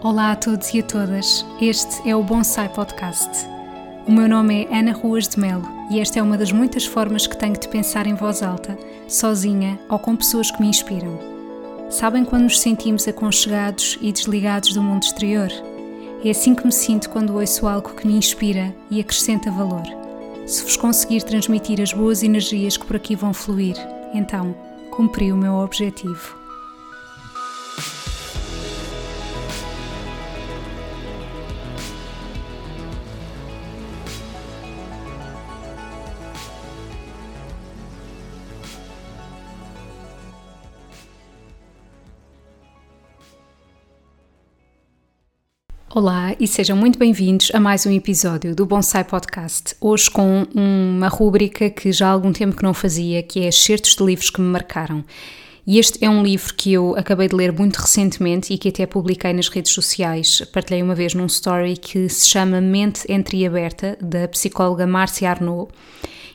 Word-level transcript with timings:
Olá 0.00 0.30
a 0.30 0.36
todos 0.36 0.72
e 0.72 0.78
a 0.78 0.82
todas, 0.84 1.44
este 1.60 2.08
é 2.08 2.14
o 2.14 2.22
Bonsai 2.22 2.68
Podcast. 2.68 3.28
O 4.06 4.12
meu 4.12 4.28
nome 4.28 4.68
é 4.70 4.78
Ana 4.78 4.92
Ruas 4.92 5.26
de 5.26 5.40
Melo 5.40 5.68
e 5.90 5.98
esta 5.98 6.20
é 6.20 6.22
uma 6.22 6.38
das 6.38 6.52
muitas 6.52 6.86
formas 6.86 7.26
que 7.26 7.36
tenho 7.36 7.58
de 7.58 7.66
pensar 7.66 8.06
em 8.06 8.14
voz 8.14 8.40
alta, 8.40 8.78
sozinha 9.08 9.76
ou 9.88 9.98
com 9.98 10.14
pessoas 10.14 10.52
que 10.52 10.60
me 10.60 10.68
inspiram. 10.68 11.18
Sabem 11.90 12.24
quando 12.24 12.44
nos 12.44 12.60
sentimos 12.60 13.08
aconchegados 13.08 13.98
e 14.00 14.12
desligados 14.12 14.72
do 14.72 14.80
mundo 14.80 15.02
exterior? 15.02 15.50
É 16.24 16.30
assim 16.30 16.54
que 16.54 16.64
me 16.64 16.72
sinto 16.72 17.10
quando 17.10 17.34
ouço 17.34 17.66
algo 17.66 17.90
que 17.94 18.06
me 18.06 18.14
inspira 18.14 18.72
e 18.88 19.00
acrescenta 19.00 19.50
valor. 19.50 19.82
Se 20.46 20.62
vos 20.62 20.76
conseguir 20.76 21.24
transmitir 21.24 21.80
as 21.80 21.92
boas 21.92 22.22
energias 22.22 22.76
que 22.76 22.86
por 22.86 22.94
aqui 22.94 23.16
vão 23.16 23.34
fluir, 23.34 23.74
então 24.14 24.54
cumpri 24.92 25.32
o 25.32 25.36
meu 25.36 25.54
objetivo. 25.54 26.37
Olá 45.94 46.36
e 46.38 46.46
sejam 46.46 46.76
muito 46.76 46.98
bem-vindos 46.98 47.50
a 47.54 47.58
mais 47.58 47.86
um 47.86 47.90
episódio 47.90 48.54
do 48.54 48.66
Bonsai 48.66 49.04
Podcast. 49.04 49.74
Hoje 49.80 50.10
com 50.10 50.46
uma 50.54 51.08
rúbrica 51.08 51.70
que 51.70 51.90
já 51.92 52.08
há 52.08 52.10
algum 52.10 52.30
tempo 52.30 52.54
que 52.54 52.62
não 52.62 52.74
fazia, 52.74 53.22
que 53.22 53.40
é 53.40 53.48
excertos 53.48 53.96
de 53.96 54.04
livros 54.04 54.28
que 54.28 54.38
me 54.38 54.48
marcaram. 54.48 55.02
E 55.66 55.78
este 55.78 56.04
é 56.04 56.10
um 56.10 56.22
livro 56.22 56.52
que 56.54 56.74
eu 56.74 56.94
acabei 56.94 57.26
de 57.26 57.34
ler 57.34 57.52
muito 57.52 57.76
recentemente 57.76 58.52
e 58.52 58.58
que 58.58 58.68
até 58.68 58.84
publiquei 58.84 59.32
nas 59.32 59.48
redes 59.48 59.72
sociais. 59.72 60.42
Partilhei 60.52 60.82
uma 60.82 60.94
vez 60.94 61.14
num 61.14 61.24
story 61.24 61.78
que 61.78 62.06
se 62.10 62.28
chama 62.28 62.60
Mente 62.60 63.10
Entreaberta, 63.10 63.96
da 63.98 64.28
psicóloga 64.28 64.86
Márcia 64.86 65.30
Arnaud 65.30 65.72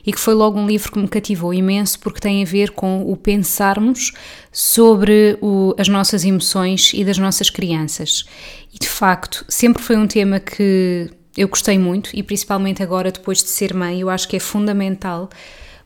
e 0.06 0.12
que 0.12 0.20
foi 0.20 0.34
logo 0.34 0.58
um 0.58 0.66
livro 0.66 0.92
que 0.92 0.98
me 0.98 1.08
cativou 1.08 1.54
imenso 1.54 1.98
porque 1.98 2.20
tem 2.20 2.42
a 2.42 2.46
ver 2.46 2.70
com 2.70 3.10
o 3.10 3.16
pensarmos 3.16 4.12
sobre 4.52 5.38
o, 5.40 5.74
as 5.78 5.88
nossas 5.88 6.24
emoções 6.24 6.92
e 6.92 7.04
das 7.04 7.18
nossas 7.18 7.48
crianças. 7.48 8.24
E 8.72 8.78
de 8.78 8.88
facto, 8.88 9.44
sempre 9.48 9.82
foi 9.82 9.96
um 9.96 10.06
tema 10.06 10.38
que 10.38 11.10
eu 11.36 11.48
gostei 11.48 11.78
muito 11.78 12.10
e 12.12 12.22
principalmente 12.22 12.82
agora, 12.82 13.10
depois 13.10 13.42
de 13.42 13.48
ser 13.48 13.74
mãe, 13.74 14.00
eu 14.00 14.10
acho 14.10 14.28
que 14.28 14.36
é 14.36 14.40
fundamental 14.40 15.28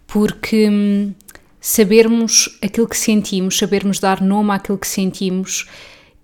porque 0.06 0.69
hum, 0.69 1.14
sabermos 1.61 2.58
aquilo 2.62 2.89
que 2.89 2.96
sentimos, 2.96 3.56
sabermos 3.56 4.00
dar 4.00 4.20
nome 4.20 4.50
àquilo 4.52 4.78
que 4.78 4.89
sentimos 4.89 5.66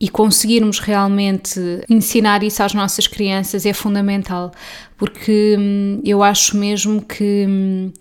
e 0.00 0.08
conseguirmos 0.08 0.78
realmente 0.80 1.60
ensinar 1.88 2.42
isso 2.42 2.62
às 2.62 2.74
nossas 2.74 3.06
crianças 3.06 3.64
é 3.64 3.72
fundamental, 3.72 4.52
porque 4.96 5.56
hum, 5.58 6.00
eu 6.04 6.22
acho 6.22 6.56
mesmo 6.56 7.00
que 7.02 7.46
hum, 7.48 7.92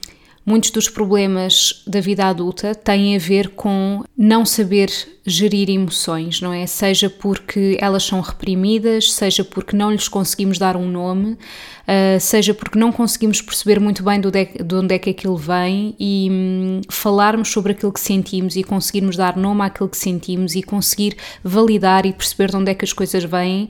muitos 0.46 0.72
dos 0.72 0.90
problemas 0.90 1.84
da 1.88 2.00
vida 2.00 2.26
adulta 2.26 2.76
têm 2.76 3.16
a 3.16 3.20
ver 3.20 3.50
com 3.50 4.04
não 4.18 4.46
saber 4.46 4.90
gerir 5.26 5.70
emoções, 5.70 6.42
não 6.42 6.52
é? 6.52 6.66
Seja 6.68 7.10
porque 7.10 7.78
elas 7.80 8.04
são 8.04 8.20
reprimidas, 8.20 9.14
seja 9.14 9.44
porque 9.44 9.76
não 9.76 9.92
lhes 9.92 10.10
conseguimos 10.10 10.58
dar 10.58 10.76
um 10.76 10.90
nome, 10.90 11.32
uh, 11.34 12.20
seja 12.20 12.54
porque 12.54 12.78
não 12.78 12.92
conseguimos 12.92 13.42
perceber 13.42 13.80
muito 13.80 14.04
bem 14.04 14.20
de, 14.20 14.30
de 14.30 14.76
onde 14.76 14.94
é 14.94 15.00
que 15.00 15.12
aquilo 15.12 15.38
vem 15.38 15.96
e 15.98 16.28
hum, 16.30 16.82
falarmos 16.90 17.50
sobre 17.50 17.72
aquilo 17.72 17.94
que 17.94 18.02
sentimos 18.02 18.58
e 18.58 18.64
conseguirmos 18.64 19.16
dar 19.16 19.38
nome 19.38 19.64
àquilo 19.64 19.88
que 19.88 19.98
sentimos 19.98 20.56
e 20.56 20.62
conseguir 20.62 21.16
validar 21.42 22.06
e 22.06 22.12
perceber 22.12 22.50
de 22.50 22.58
onde 22.58 22.72
é 22.72 22.76
que 22.76 22.84
as 22.84 22.92
coisas 22.92 23.24
vêm, 23.24 23.70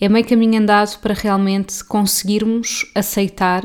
é 0.00 0.08
meio 0.08 0.26
caminho 0.26 0.60
andado 0.60 0.98
para 0.98 1.14
realmente 1.14 1.84
conseguirmos 1.84 2.90
aceitar 2.94 3.62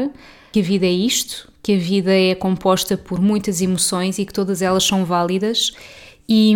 que 0.52 0.60
a 0.60 0.64
vida 0.64 0.86
é 0.86 0.92
isto, 0.92 1.52
que 1.64 1.74
a 1.74 1.78
vida 1.78 2.14
é 2.14 2.36
composta 2.36 2.98
por 2.98 3.22
muitas 3.22 3.62
emoções 3.62 4.20
e 4.20 4.26
que 4.26 4.34
todas 4.34 4.62
elas 4.62 4.84
são 4.84 5.06
válidas 5.06 5.72
e 6.28 6.56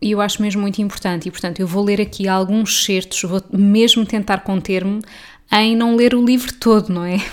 eu 0.00 0.20
acho 0.20 0.40
mesmo 0.42 0.60
muito 0.60 0.80
importante. 0.80 1.28
E 1.28 1.30
portanto, 1.30 1.60
eu 1.60 1.66
vou 1.66 1.82
ler 1.82 2.00
aqui 2.00 2.28
alguns 2.28 2.84
certos, 2.84 3.22
vou 3.22 3.42
mesmo 3.52 4.04
tentar 4.04 4.40
conter-me 4.40 5.00
em 5.52 5.76
não 5.76 5.94
ler 5.94 6.12
o 6.12 6.24
livro 6.24 6.52
todo, 6.54 6.92
não 6.92 7.04
é? 7.04 7.18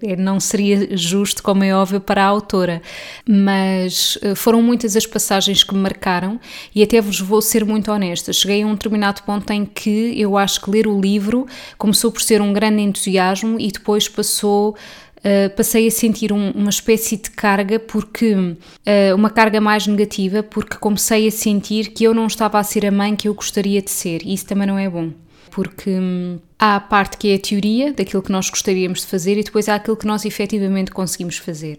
Que 0.00 0.16
não 0.16 0.38
seria 0.40 0.96
justo, 0.96 1.42
como 1.42 1.64
é 1.64 1.74
óbvio, 1.74 2.00
para 2.00 2.22
a 2.22 2.26
autora. 2.26 2.82
Mas 3.26 4.18
eh, 4.22 4.34
foram 4.34 4.60
muitas 4.62 4.96
as 4.96 5.06
passagens 5.06 5.62
que 5.64 5.74
me 5.74 5.80
marcaram 5.80 6.40
e 6.74 6.82
até 6.82 7.00
vos 7.00 7.20
vou 7.20 7.40
ser 7.40 7.64
muito 7.64 7.90
honesta. 7.90 8.32
Cheguei 8.32 8.62
a 8.62 8.66
um 8.66 8.74
determinado 8.74 9.22
ponto 9.22 9.50
em 9.52 9.64
que 9.64 10.20
eu 10.20 10.36
acho 10.36 10.60
que 10.60 10.70
ler 10.70 10.86
o 10.86 11.00
livro 11.00 11.46
começou 11.78 12.10
por 12.12 12.22
ser 12.22 12.40
um 12.40 12.52
grande 12.52 12.82
entusiasmo 12.82 13.58
e 13.58 13.70
depois 13.70 14.08
passou 14.08 14.76
uh, 15.24 15.54
passei 15.56 15.88
a 15.88 15.90
sentir 15.90 16.32
um, 16.32 16.50
uma 16.50 16.70
espécie 16.70 17.16
de 17.16 17.30
carga, 17.30 17.78
porque 17.78 18.34
uh, 18.34 19.14
uma 19.14 19.30
carga 19.30 19.60
mais 19.60 19.86
negativa, 19.86 20.42
porque 20.42 20.76
comecei 20.76 21.26
a 21.26 21.30
sentir 21.30 21.88
que 21.88 22.04
eu 22.04 22.14
não 22.14 22.26
estava 22.26 22.58
a 22.58 22.62
ser 22.62 22.84
a 22.86 22.90
mãe 22.90 23.16
que 23.16 23.28
eu 23.28 23.34
gostaria 23.34 23.80
de 23.80 23.90
ser, 23.90 24.22
e 24.24 24.34
isso 24.34 24.46
também 24.46 24.66
não 24.66 24.78
é 24.78 24.88
bom. 24.88 25.10
Porque 25.50 25.90
hum, 25.90 26.38
há 26.58 26.76
a 26.76 26.80
parte 26.80 27.16
que 27.16 27.30
é 27.30 27.36
a 27.36 27.38
teoria 27.38 27.92
daquilo 27.92 28.22
que 28.22 28.32
nós 28.32 28.50
gostaríamos 28.50 29.00
de 29.00 29.06
fazer 29.06 29.38
e 29.38 29.44
depois 29.44 29.68
há 29.68 29.76
aquilo 29.76 29.96
que 29.96 30.06
nós 30.06 30.24
efetivamente 30.24 30.90
conseguimos 30.90 31.38
fazer. 31.38 31.76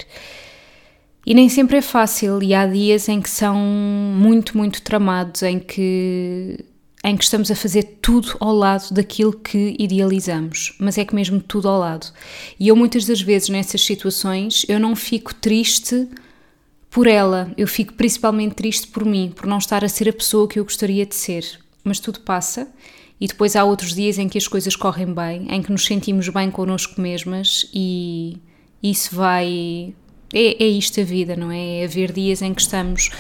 E 1.26 1.34
nem 1.34 1.50
sempre 1.50 1.78
é 1.78 1.82
fácil, 1.82 2.42
e 2.44 2.54
há 2.54 2.68
dias 2.68 3.10
em 3.10 3.20
que 3.20 3.30
são 3.30 3.58
muito, 3.58 4.56
muito 4.56 4.82
tramados, 4.82 5.42
em 5.42 5.60
que 5.60 6.64
em 7.06 7.16
que 7.16 7.24
estamos 7.24 7.52
a 7.52 7.56
fazer 7.56 8.00
tudo 8.02 8.36
ao 8.40 8.52
lado 8.52 8.92
daquilo 8.92 9.32
que 9.32 9.76
idealizamos, 9.78 10.74
mas 10.80 10.98
é 10.98 11.06
que 11.06 11.14
mesmo 11.14 11.40
tudo 11.40 11.70
ao 11.70 11.80
lado. 11.80 12.12
E 12.60 12.68
eu 12.68 12.76
muitas 12.76 13.06
das 13.06 13.22
vezes 13.22 13.48
nessas 13.48 13.86
situações 13.86 14.66
eu 14.68 14.80
não 14.80 14.96
fico 14.96 15.34
triste 15.36 16.10
por 16.90 17.06
ela, 17.06 17.52
eu 17.56 17.68
fico 17.68 17.94
principalmente 17.94 18.56
triste 18.56 18.88
por 18.88 19.06
mim, 19.06 19.32
por 19.36 19.46
não 19.46 19.60
estar 19.60 19.86
a 19.86 19.88
ser 19.90 20.10
a 20.10 20.14
pessoa 20.14 20.48
que 20.48 20.58
eu 20.58 20.64
gostaria 20.64 21.06
de 21.06 21.14
ser. 21.14 21.60
Mas 21.84 22.00
tudo 22.00 22.22
passa 22.22 22.68
e 23.22 23.28
depois 23.28 23.56
há 23.56 23.64
outros 23.64 23.94
dias 23.94 24.18
em 24.18 24.28
que 24.28 24.40
as 24.40 24.48
coisas 24.48 24.76
correm 24.76 25.14
bem, 25.14 25.46
em 25.52 25.62
que 25.62 25.72
nos 25.72 25.86
sentimos 25.86 26.28
bem 26.30 26.50
connosco 26.50 27.00
mesmas 27.00 27.70
e 27.72 28.40
isso 28.82 29.16
vai. 29.16 29.94
É, 30.34 30.64
é 30.64 30.68
isto 30.68 31.00
a 31.00 31.04
vida, 31.04 31.36
não 31.36 31.52
é? 31.52 31.82
É 31.82 31.86
haver 31.86 32.12
dias 32.12 32.42
em 32.42 32.52
que 32.52 32.62
estamos 32.62 33.12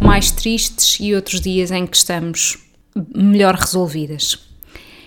mais 0.00 0.32
tristes 0.32 0.98
e 0.98 1.14
outros 1.14 1.40
dias 1.40 1.70
em 1.70 1.86
que 1.86 1.96
estamos 1.96 2.67
melhor 3.14 3.54
resolvidas. 3.54 4.38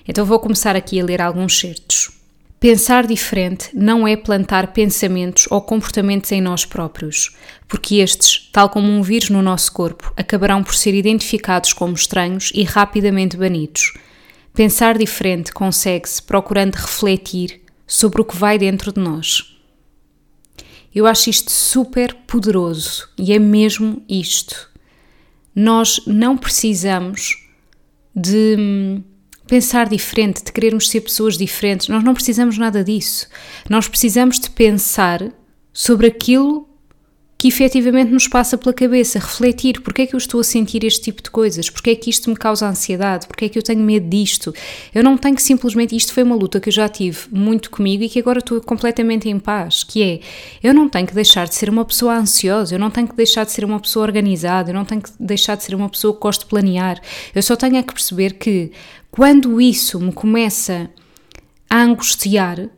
Então 0.08 0.26
vou 0.26 0.40
começar 0.40 0.76
aqui 0.76 1.00
a 1.00 1.04
ler 1.04 1.22
alguns 1.22 1.60
certos. 1.60 2.22
Pensar 2.60 3.08
diferente 3.08 3.70
não 3.74 4.08
é 4.08 4.16
plantar 4.16 4.72
pensamentos 4.72 5.48
ou 5.50 5.60
comportamentos 5.62 6.32
em 6.32 6.40
nós 6.40 6.64
próprios, 6.64 7.36
porque 7.68 7.96
estes, 7.96 8.50
tal 8.52 8.70
como 8.70 8.88
um 8.88 9.02
vírus 9.02 9.32
no 9.32 9.42
nosso 9.42 9.72
corpo, 9.72 10.14
acabarão 10.16 10.64
por 10.64 10.76
ser 10.76 10.94
identificados 10.94 11.74
como 11.74 11.96
estranhos 11.96 12.52
e 12.54 12.64
rapidamente 12.64 13.36
banidos. 13.36 13.94
Pensar 14.54 14.96
diferente 14.96 15.52
consegue-se 15.52 16.22
procurando 16.22 16.76
refletir 16.76 17.62
sobre 17.88 18.22
o 18.22 18.26
que 18.26 18.38
vai 18.38 18.60
dentro 18.60 18.94
de 18.94 19.00
nós. 19.00 19.58
Eu 20.94 21.08
acho 21.08 21.32
isto 21.32 21.52
super 21.52 22.14
poderoso 22.28 23.10
e 23.18 23.34
é 23.34 23.40
mesmo 23.40 24.04
isto. 24.08 24.70
Nós 25.56 26.02
não 26.06 26.38
precisamos 26.38 27.41
de 28.16 28.56
hum, 28.58 29.04
pensar 29.48 29.90
diferente, 29.90 30.44
de 30.44 30.52
querermos 30.52 30.90
ser 30.90 31.02
pessoas 31.02 31.38
diferentes. 31.38 31.88
Nós 31.88 32.04
não 32.04 32.14
precisamos 32.14 32.58
nada 32.58 32.84
disso. 32.84 33.28
Nós 33.70 33.88
precisamos 33.88 34.40
de 34.40 34.50
pensar 34.50 35.32
sobre 35.74 36.08
aquilo 36.08 36.68
que 37.42 37.48
efetivamente 37.48 38.12
nos 38.12 38.28
passa 38.28 38.56
pela 38.56 38.72
cabeça, 38.72 39.18
refletir 39.18 39.82
porque 39.82 40.04
é 40.04 40.06
que 40.06 40.14
eu 40.14 40.20
estou 40.20 40.42
a 40.42 40.44
sentir 40.44 40.84
este 40.84 41.02
tipo 41.02 41.24
de 41.24 41.32
coisas, 41.32 41.72
porque 41.72 41.90
é 41.90 41.96
que 41.96 42.08
isto 42.08 42.30
me 42.30 42.36
causa 42.36 42.68
ansiedade, 42.68 43.26
porque 43.26 43.46
é 43.46 43.50
que 43.50 43.58
eu 43.58 43.64
tenho 43.64 43.82
medo 43.82 44.08
disto. 44.08 44.54
Eu 44.94 45.04
não 45.04 45.18
tenho 45.18 45.36
que 45.36 45.42
simplesmente, 45.42 45.96
isto 45.96 46.14
foi 46.14 46.22
uma 46.22 46.36
luta 46.36 46.60
que 46.60 46.70
eu 46.70 46.74
já 46.74 46.88
tive 46.88 47.18
muito 47.32 47.72
comigo 47.72 48.04
e 48.04 48.10
que 48.10 48.20
agora 48.20 48.38
estou 48.38 48.62
completamente 48.62 49.28
em 49.28 49.40
paz, 49.40 49.84
que 49.84 50.04
é, 50.04 50.20
eu 50.62 50.72
não 50.72 50.88
tenho 50.88 51.08
que 51.08 51.16
deixar 51.16 51.48
de 51.48 51.56
ser 51.56 51.68
uma 51.68 51.84
pessoa 51.84 52.16
ansiosa, 52.16 52.76
eu 52.76 52.80
não 52.80 52.92
tenho 52.92 53.08
que 53.08 53.16
deixar 53.16 53.44
de 53.44 53.52
ser 53.52 53.66
uma 53.66 53.80
pessoa 53.80 54.06
organizada, 54.06 54.70
eu 54.70 54.76
não 54.76 54.86
tenho 54.86 55.02
que 55.02 55.10
deixar 55.20 55.58
de 55.58 55.64
ser 55.64 55.74
uma 55.74 55.90
pessoa 55.90 56.14
que 56.14 56.20
gosta 56.20 56.44
de 56.44 56.50
planear, 56.52 57.02
eu 57.34 57.42
só 57.42 57.56
tenho 57.56 57.76
é 57.76 57.82
que 57.82 57.92
perceber 57.92 58.34
que 58.34 58.72
quando 59.10 59.60
isso 59.60 60.00
me 60.00 60.14
começa 60.14 60.92
a 61.68 61.82
angustiar, 61.82 62.70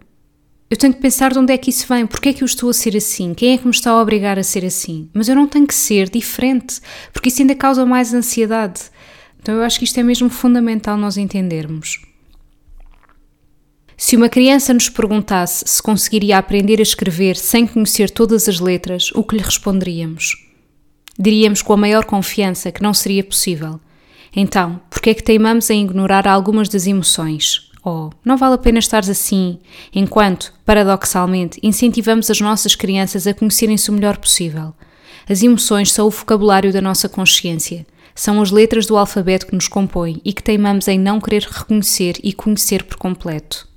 eu 0.74 0.78
tenho 0.78 0.92
que 0.92 1.00
pensar 1.00 1.32
de 1.32 1.38
onde 1.38 1.54
é 1.54 1.58
que 1.58 1.70
isso 1.70 1.86
vem, 1.88 2.08
porque 2.08 2.30
é 2.30 2.34
que 2.34 2.42
eu 2.44 2.48
estou 2.48 2.68
a 2.68 2.74
ser 2.74 2.98
assim, 2.98 3.36
quem 3.36 3.54
é 3.54 3.58
que 3.60 3.66
me 3.66 3.70
está 3.70 3.92
a 3.92 4.02
obrigar 4.02 4.40
a 4.40 4.44
ser 4.44 4.66
assim. 4.66 5.08
Mas 5.14 5.30
eu 5.30 5.36
não 5.36 5.48
tenho 5.48 5.68
que 5.68 5.76
ser 5.76 6.10
diferente, 6.10 6.82
porque 7.14 7.30
isso 7.30 7.44
ainda 7.44 7.54
causa 7.54 7.86
mais 7.86 8.12
ansiedade. 8.12 8.82
Então 9.40 9.54
eu 9.54 9.62
acho 9.62 9.78
que 9.78 9.86
isto 9.86 10.00
é 10.00 10.04
mesmo 10.04 10.32
fundamental 10.32 10.98
nós 10.98 11.16
entendermos. 11.16 12.02
Se 13.96 14.16
uma 14.16 14.28
criança 14.28 14.74
nos 14.74 14.90
perguntasse 14.90 15.64
se 15.68 15.80
conseguiria 15.80 16.40
aprender 16.40 16.80
a 16.80 16.82
escrever 16.82 17.36
sem 17.36 17.68
conhecer 17.68 18.10
todas 18.10 18.50
as 18.50 18.60
letras, 18.60 19.12
o 19.14 19.24
que 19.24 19.36
lhe 19.36 19.44
responderíamos? 19.44 20.36
Diríamos 21.20 21.62
com 21.62 21.74
a 21.74 21.78
maior 21.78 22.04
confiança 22.04 22.72
que 22.72 22.82
não 22.82 22.96
seria 22.96 23.24
possível. 23.24 23.80
Então, 24.36 24.82
por 24.90 25.04
que 25.04 25.12
é 25.12 25.14
que 25.14 25.22
teimamos 25.22 25.70
em 25.70 25.84
ignorar 25.84 26.28
algumas 26.28 26.68
das 26.68 26.88
emoções? 26.88 27.72
Oh, 27.86 28.10
não 28.24 28.38
vale 28.38 28.56
a 28.56 28.58
pena 28.58 28.80
estar 28.80 29.00
assim, 29.00 29.60
enquanto, 29.94 30.54
paradoxalmente, 30.66 31.60
incentivamos 31.62 32.30
as 32.30 32.40
nossas 32.40 32.76
crianças 32.76 33.28
a 33.28 33.34
conhecerem-se 33.34 33.90
o 33.90 33.94
melhor 33.94 34.18
possível. 34.18 34.74
As 35.28 35.44
emoções 35.44 35.92
são 35.92 36.08
o 36.08 36.10
vocabulário 36.10 36.72
da 36.72 36.82
nossa 36.82 37.10
consciência. 37.10 37.86
São 38.16 38.42
as 38.42 38.52
letras 38.52 38.86
do 38.86 38.96
alfabeto 38.96 39.48
que 39.48 39.56
nos 39.56 39.68
compõem 39.68 40.22
e 40.24 40.32
que 40.32 40.44
teimamos 40.44 40.88
em 40.88 41.00
não 41.00 41.20
querer 41.20 41.44
reconhecer 41.44 42.16
e 42.24 42.32
conhecer 42.32 42.84
por 42.84 42.98
completo. 42.98 43.68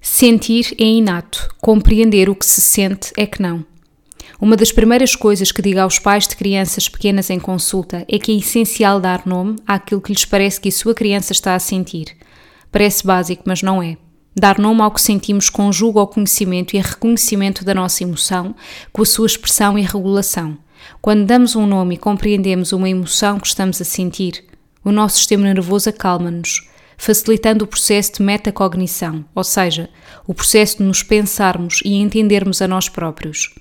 Sentir 0.00 0.74
é 0.78 0.84
inato, 0.84 1.48
compreender 1.62 2.28
o 2.28 2.34
que 2.34 2.44
se 2.44 2.60
sente 2.60 3.12
é 3.16 3.24
que 3.24 3.40
não. 3.40 3.64
Uma 4.40 4.56
das 4.56 4.72
primeiras 4.72 5.16
coisas 5.16 5.50
que 5.50 5.62
digo 5.62 5.80
aos 5.80 5.98
pais 5.98 6.26
de 6.28 6.36
crianças 6.36 6.88
pequenas 6.88 7.30
em 7.30 7.38
consulta 7.38 8.04
é 8.08 8.18
que 8.18 8.32
é 8.32 8.34
essencial 8.34 9.00
dar 9.00 9.26
nome 9.26 9.56
àquilo 9.66 10.02
que 10.02 10.12
lhes 10.12 10.24
parece 10.26 10.60
que 10.60 10.68
a 10.68 10.72
sua 10.72 10.92
criança 10.92 11.32
está 11.32 11.54
a 11.54 11.58
sentir. 11.58 12.14
Parece 12.74 13.06
básico, 13.06 13.44
mas 13.46 13.62
não 13.62 13.80
é. 13.80 13.96
Dar 14.34 14.58
nome 14.58 14.80
ao 14.80 14.90
que 14.90 15.00
sentimos 15.00 15.48
conjuga 15.48 16.00
o 16.00 16.08
conhecimento 16.08 16.74
e 16.74 16.80
reconhecimento 16.80 17.64
da 17.64 17.72
nossa 17.72 18.02
emoção 18.02 18.52
com 18.92 19.00
a 19.00 19.06
sua 19.06 19.28
expressão 19.28 19.78
e 19.78 19.82
regulação. 19.82 20.58
Quando 21.00 21.24
damos 21.24 21.54
um 21.54 21.68
nome 21.68 21.94
e 21.94 21.98
compreendemos 21.98 22.72
uma 22.72 22.90
emoção 22.90 23.38
que 23.38 23.46
estamos 23.46 23.80
a 23.80 23.84
sentir, 23.84 24.44
o 24.84 24.90
nosso 24.90 25.18
sistema 25.18 25.44
nervoso 25.44 25.88
acalma-nos, 25.88 26.68
facilitando 26.98 27.64
o 27.64 27.68
processo 27.68 28.14
de 28.14 28.24
metacognição, 28.24 29.24
ou 29.36 29.44
seja, 29.44 29.88
o 30.26 30.34
processo 30.34 30.78
de 30.78 30.82
nos 30.82 31.00
pensarmos 31.00 31.80
e 31.84 31.94
entendermos 31.94 32.60
a 32.60 32.66
nós 32.66 32.88
próprios. 32.88 33.54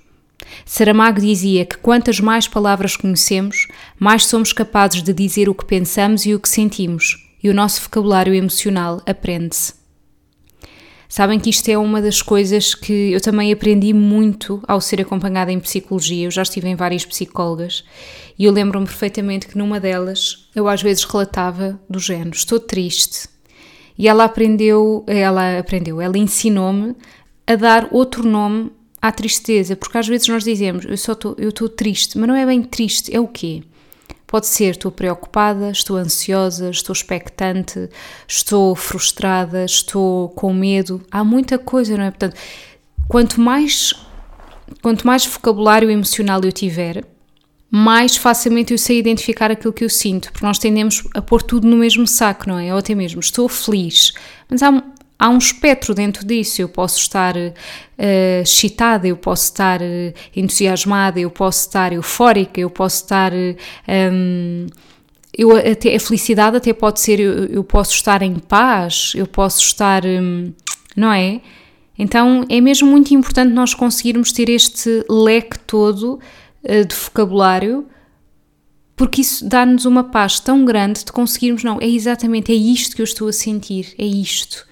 Saramago 0.66 1.22
dizia 1.22 1.68
que 1.68 1.78
quantas 1.78 2.20
mais 2.20 2.48
palavras 2.48 2.98
conhecemos, 2.98 3.68
mais 4.00 4.26
somos 4.26 4.52
capazes 4.52 5.04
de 5.04 5.14
dizer 5.14 5.50
o 5.50 5.54
que 5.54 5.66
pensamos 5.66 6.26
e 6.26 6.34
o 6.34 6.40
que 6.40 6.50
sentimos, 6.50 7.24
e 7.44 7.50
o 7.50 7.54
nosso 7.54 7.82
vocabulário 7.82 8.34
emocional 8.34 9.02
aprende-se. 9.06 9.74
Sabem 11.10 11.40
que 11.40 11.52
isto 11.52 11.70
é 11.70 11.78
uma 11.78 12.02
das 12.02 12.24
coisas 12.24 12.74
que 12.74 13.12
eu 13.12 13.22
também 13.22 13.54
aprendi 13.54 13.94
muito 13.94 14.64
ao 14.68 14.82
ser 14.82 15.00
acompanhada 15.00 15.52
em 15.52 15.60
psicologia. 15.60 16.26
Eu 16.26 16.32
já 16.32 16.42
estive 16.42 16.68
em 16.68 16.76
várias 16.76 17.06
psicólogas 17.06 17.84
e 18.40 18.46
eu 18.46 18.52
lembro-me 18.52 18.88
perfeitamente 18.88 19.48
que 19.48 19.56
numa 19.56 19.80
delas 19.80 20.50
eu 20.56 20.68
às 20.68 20.82
vezes 20.82 21.04
relatava 21.04 21.80
do 21.88 22.00
género: 22.00 22.36
estou 22.36 22.60
triste. 22.60 23.30
E 23.96 24.08
ela 24.08 24.24
aprendeu, 24.24 25.04
ela 25.06 25.60
aprendeu, 25.60 26.02
ela 26.02 26.18
ensinou-me 26.18 26.96
a 27.46 27.56
dar 27.56 27.90
outro 27.92 28.28
nome 28.28 28.72
à 29.00 29.12
tristeza, 29.12 29.76
porque 29.76 30.00
às 30.00 30.08
vezes 30.08 30.28
nós 30.30 30.44
dizemos 30.44 30.84
eu 30.84 30.98
só 30.98 31.12
estou, 31.12 31.36
eu 31.38 31.50
estou 31.50 31.70
triste, 31.70 32.18
mas 32.18 32.28
não 32.28 32.36
é 32.36 32.44
bem 32.44 32.64
triste, 32.64 33.16
é 33.16 33.20
o 33.20 33.28
quê? 33.28 33.62
Pode 34.34 34.48
ser 34.48 34.72
estou 34.72 34.92
preocupada, 34.92 35.70
estou 35.70 35.96
ansiosa, 35.96 36.72
estou 36.72 36.92
expectante, 36.92 37.88
estou 38.28 38.76
frustrada, 38.76 39.64
estou 39.64 40.30
com 40.30 40.52
medo. 40.52 41.04
Há 41.12 41.24
muita 41.24 41.60
coisa, 41.60 41.96
não 41.96 42.04
é? 42.04 42.10
Portanto, 42.10 42.36
quanto 43.08 43.40
mais 43.40 43.94
quanto 44.82 45.06
mais 45.06 45.24
vocabulário 45.24 45.88
emocional 45.88 46.42
eu 46.44 46.52
tiver, 46.52 47.06
mais 47.70 48.18
facilmente 48.18 48.74
eu 48.74 48.78
sei 48.80 48.98
identificar 48.98 49.52
aquilo 49.52 49.72
que 49.72 49.84
eu 49.84 49.90
sinto, 49.90 50.32
porque 50.32 50.48
nós 50.48 50.58
tendemos 50.58 51.08
a 51.14 51.22
pôr 51.22 51.44
tudo 51.44 51.68
no 51.68 51.78
mesmo 51.78 52.08
saco, 52.08 52.50
não 52.50 52.58
é? 52.58 52.74
Ou 52.74 52.80
até 52.80 52.96
mesmo 52.96 53.20
estou 53.20 53.48
feliz, 53.48 54.14
mas 54.50 54.64
há, 54.64 54.84
há 55.24 55.30
um 55.30 55.38
espectro 55.38 55.96
dentro 55.96 56.26
disso. 56.26 56.62
Eu 56.62 56.68
posso 56.68 57.00
estar 57.00 57.34
uh, 57.38 57.54
excitada, 58.44 59.08
eu 59.08 59.16
posso 59.16 59.46
estar 59.46 59.82
uh, 59.82 60.14
entusiasmada, 60.36 61.18
eu 61.18 61.32
posso 61.32 61.62
estar 61.62 61.94
eufórica, 61.94 62.60
eu 62.60 62.70
posso 62.70 63.04
estar. 63.04 63.32
Uh, 63.32 63.56
um, 63.88 64.68
eu, 65.36 65.56
até, 65.56 65.96
a 65.96 66.00
felicidade 66.00 66.58
até 66.58 66.74
pode 66.74 67.00
ser, 67.00 67.22
eu, 67.22 67.46
eu, 67.46 67.64
posso 67.64 67.94
estar 67.94 68.22
em 68.22 68.36
paz, 68.36 69.14
eu 69.16 69.26
posso 69.26 69.62
estar. 69.62 70.06
Um, 70.06 70.52
não 70.96 71.12
é? 71.12 71.40
Então 71.98 72.46
é 72.50 72.60
mesmo 72.60 72.90
muito 72.90 73.14
importante 73.14 73.54
nós 73.54 73.74
conseguirmos 73.74 74.32
ter 74.32 74.50
este 74.50 75.06
leque 75.10 75.58
todo 75.60 76.20
de 76.64 76.96
vocabulário 76.96 77.86
porque 78.96 79.22
isso 79.22 79.48
dá-nos 79.48 79.86
uma 79.86 80.04
paz 80.04 80.40
tão 80.40 80.64
grande 80.64 81.04
de 81.04 81.12
conseguirmos, 81.12 81.64
não, 81.64 81.78
é 81.82 81.88
exatamente, 81.88 82.52
é 82.52 82.56
isto 82.56 82.96
que 82.96 83.02
eu 83.02 83.06
estou 83.06 83.28
a 83.28 83.34
sentir, 83.34 83.94
é 83.98 84.06
isto. 84.06 84.66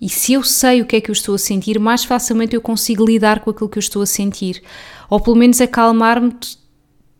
E 0.00 0.08
se 0.08 0.32
eu 0.32 0.42
sei 0.42 0.80
o 0.80 0.86
que 0.86 0.96
é 0.96 1.00
que 1.00 1.10
eu 1.10 1.12
estou 1.12 1.34
a 1.34 1.38
sentir, 1.38 1.78
mais 1.78 2.04
facilmente 2.04 2.54
eu 2.54 2.60
consigo 2.60 3.04
lidar 3.04 3.40
com 3.40 3.50
aquilo 3.50 3.68
que 3.68 3.78
eu 3.78 3.80
estou 3.80 4.02
a 4.02 4.06
sentir. 4.06 4.62
Ou 5.10 5.18
pelo 5.20 5.36
menos 5.36 5.60
acalmar-me 5.60 6.32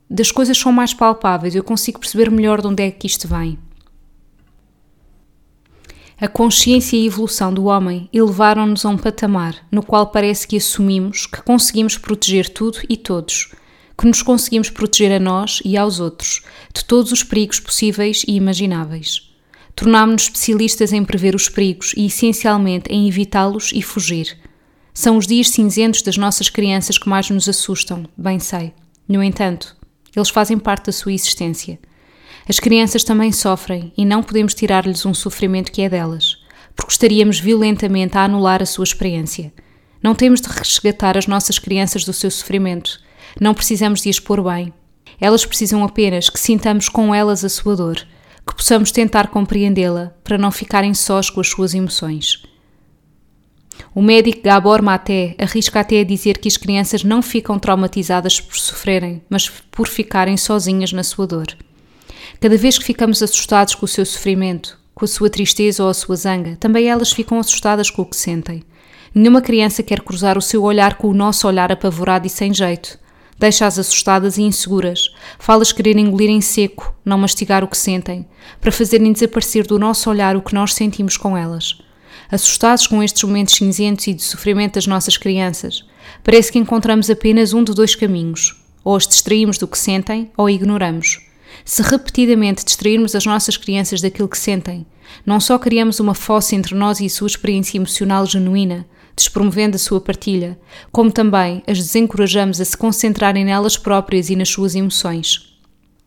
das 0.09 0.33
coisas 0.33 0.57
são 0.57 0.73
mais 0.73 0.95
palpáveis, 0.95 1.55
eu 1.55 1.63
consigo 1.63 1.99
perceber 1.99 2.31
melhor 2.31 2.63
de 2.63 2.69
onde 2.69 2.83
é 2.83 2.91
que 2.91 3.07
isto 3.07 3.29
vem. 3.29 3.59
A 6.21 6.27
consciência 6.27 6.97
e 6.97 7.03
a 7.03 7.07
evolução 7.07 7.53
do 7.53 7.67
homem 7.67 8.09
elevaram-nos 8.13 8.85
a 8.85 8.89
um 8.89 8.97
patamar 8.97 9.55
no 9.71 9.85
qual 9.85 10.09
parece 10.09 10.49
que 10.49 10.57
assumimos 10.57 11.27
que 11.27 11.43
conseguimos 11.43 11.97
proteger 11.97 12.49
tudo 12.49 12.81
e 12.89 12.97
todos, 12.97 13.53
que 13.97 14.07
nos 14.07 14.23
conseguimos 14.23 14.71
proteger 14.71 15.13
a 15.13 15.21
nós 15.21 15.61
e 15.65 15.77
aos 15.77 16.01
outros 16.01 16.43
de 16.75 16.85
todos 16.85 17.13
os 17.13 17.23
perigos 17.23 17.61
possíveis 17.61 18.25
e 18.27 18.35
imagináveis. 18.35 19.28
Tornámos-nos 19.79 20.23
especialistas 20.25 20.93
em 20.93 21.05
prever 21.05 21.37
os 21.37 21.49
perigos 21.49 21.95
e, 21.97 22.07
essencialmente, 22.07 22.93
em 22.93 23.07
evitá-los 23.07 23.71
e 23.73 23.81
fugir. 23.81 24.37
São 24.93 25.17
os 25.17 25.25
dias 25.25 25.51
cinzentos 25.51 26.03
das 26.03 26.17
nossas 26.17 26.51
crianças 26.51 26.99
que 26.99 27.09
mais 27.09 27.31
nos 27.31 27.49
assustam, 27.49 28.05
bem 28.17 28.41
sei. 28.41 28.73
No 29.07 29.23
entanto, 29.23 29.77
eles 30.17 30.31
fazem 30.31 30.59
parte 30.59 30.87
da 30.87 30.93
sua 30.93 31.13
existência. 31.13 31.79
As 32.49 32.59
crianças 32.59 33.05
também 33.05 33.31
sofrem 33.31 33.93
e 33.97 34.05
não 34.05 34.21
podemos 34.21 34.53
tirar-lhes 34.53 35.07
um 35.07 35.15
sofrimento 35.15 35.71
que 35.71 35.83
é 35.83 35.89
delas, 35.89 36.39
porque 36.75 36.91
estaríamos 36.91 37.39
violentamente 37.39 38.19
a 38.19 38.25
anular 38.25 38.61
a 38.61 38.67
sua 38.67 38.83
experiência. 38.83 39.53
Não 40.03 40.13
temos 40.13 40.41
de 40.41 40.49
resgatar 40.49 41.17
as 41.17 41.29
nossas 41.29 41.57
crianças 41.57 42.05
do 42.05 42.13
seu 42.13 42.33
sofrimento. 42.33 43.01
Não 43.41 43.55
precisamos 43.55 44.01
de 44.01 44.11
as 44.11 44.19
pôr 44.19 44.43
bem. 44.43 44.75
Elas 45.21 45.47
precisam 45.47 45.85
apenas 45.85 46.29
que 46.29 46.41
sintamos 46.41 46.89
com 46.89 47.15
elas 47.15 47.45
a 47.45 47.49
sua 47.49 47.77
dor 47.77 48.05
que 48.49 48.55
possamos 48.55 48.91
tentar 48.91 49.29
compreendê-la 49.29 50.15
para 50.25 50.39
não 50.39 50.51
ficarem 50.51 50.95
sós 50.95 51.29
com 51.29 51.41
as 51.41 51.49
suas 51.49 51.75
emoções. 51.75 52.43
O 53.95 54.03
médico 54.03 54.43
Gabor 54.43 54.83
Maté 54.83 55.35
arrisca 55.39 55.81
até 55.81 56.01
a 56.01 56.05
dizer 56.05 56.39
que 56.39 56.49
as 56.49 56.57
crianças 56.57 57.05
não 57.05 57.23
ficam 57.23 57.59
traumatizadas 57.59 58.41
por 58.41 58.57
sofrerem, 58.57 59.23
mas 59.29 59.49
por 59.49 59.87
ficarem 59.87 60.37
sozinhas 60.37 60.93
na 60.93 61.05
sua 61.05 61.27
dor. 61.27 61.47
Cada 62.41 62.57
vez 62.57 62.79
que 62.79 62.85
ficamos 62.85 63.23
assustados 63.23 63.75
com 63.75 63.85
o 63.85 63.89
seu 63.89 64.07
sofrimento, 64.07 64.79
com 64.95 65.05
a 65.05 65.09
sua 65.09 65.31
tristeza 65.31 65.83
ou 65.83 65.91
a 65.91 65.95
sua 65.95 66.17
zanga, 66.17 66.57
também 66.57 66.89
elas 66.89 67.13
ficam 67.13 67.39
assustadas 67.39 67.91
com 67.91 68.03
o 68.03 68.07
que 68.07 68.17
sentem. 68.17 68.63
Nenhuma 69.15 69.43
criança 69.43 69.83
quer 69.83 70.01
cruzar 70.01 70.39
o 70.39 70.43
seu 70.43 70.63
olhar 70.63 70.95
com 70.97 71.09
o 71.09 71.15
nosso 71.15 71.47
olhar 71.47 71.71
apavorado 71.71 72.27
e 72.27 72.31
sem 72.31 72.53
jeito. 72.53 72.99
Deixa-as 73.39 73.79
assustadas 73.79 74.37
e 74.37 74.43
inseguras. 74.43 75.15
Fala-as 75.39 75.71
querer 75.71 75.97
engolir 75.97 76.29
em 76.29 76.41
seco, 76.41 76.95
não 77.05 77.19
mastigar 77.19 77.63
o 77.63 77.69
que 77.69 77.77
sentem, 77.77 78.27
para 78.61 78.73
fazerem 78.73 79.13
desaparecer 79.13 79.67
do 79.67 79.79
nosso 79.79 80.11
olhar 80.11 80.37
o 80.37 80.43
que 80.43 80.55
nós 80.55 80.75
sentimos 80.75 81.17
com 81.17 81.37
elas. 81.37 81.79
Assustados 82.31 82.87
com 82.87 83.03
estes 83.03 83.23
momentos 83.23 83.55
cinzentos 83.55 84.07
e 84.09 84.13
de 84.13 84.23
sofrimento 84.23 84.75
das 84.75 84.87
nossas 84.87 85.17
crianças, 85.17 85.85
parece 86.25 86.51
que 86.51 86.59
encontramos 86.59 87.09
apenas 87.09 87.53
um 87.55 87.63
de 87.63 87.73
dois 87.73 87.95
caminhos: 87.95 88.57
ou 88.83 88.97
as 88.97 89.07
distraímos 89.07 89.57
do 89.57 89.69
que 89.69 89.79
sentem, 89.79 90.31
ou 90.37 90.51
ignoramos. 90.51 91.21
Se 91.65 91.81
repetidamente 91.83 92.65
distrairmos 92.65 93.15
as 93.15 93.25
nossas 93.25 93.57
crianças 93.57 94.01
daquilo 94.01 94.29
que 94.29 94.39
sentem, 94.39 94.85
não 95.25 95.41
só 95.41 95.59
criamos 95.59 96.01
uma 96.01 96.15
fossa 96.15 96.55
entre 96.55 96.75
nós 96.75 97.01
e 97.01 97.07
a 97.07 97.11
sua 97.11 97.27
experiência 97.27 97.79
emocional 97.79 98.27
genuína, 98.27 98.87
despromovendo 99.19 99.77
a 99.77 99.79
sua 99.79 100.01
partilha, 100.01 100.59
como 100.91 101.13
também 101.13 101.63
as 101.67 101.79
desencorajamos 101.79 102.61
a 102.61 102.65
se 102.65 102.77
concentrarem 102.77 103.45
nelas 103.45 103.77
próprias 103.77 104.31
e 104.31 104.37
nas 104.37 104.49
suas 104.49 104.75
emoções. 104.75 105.59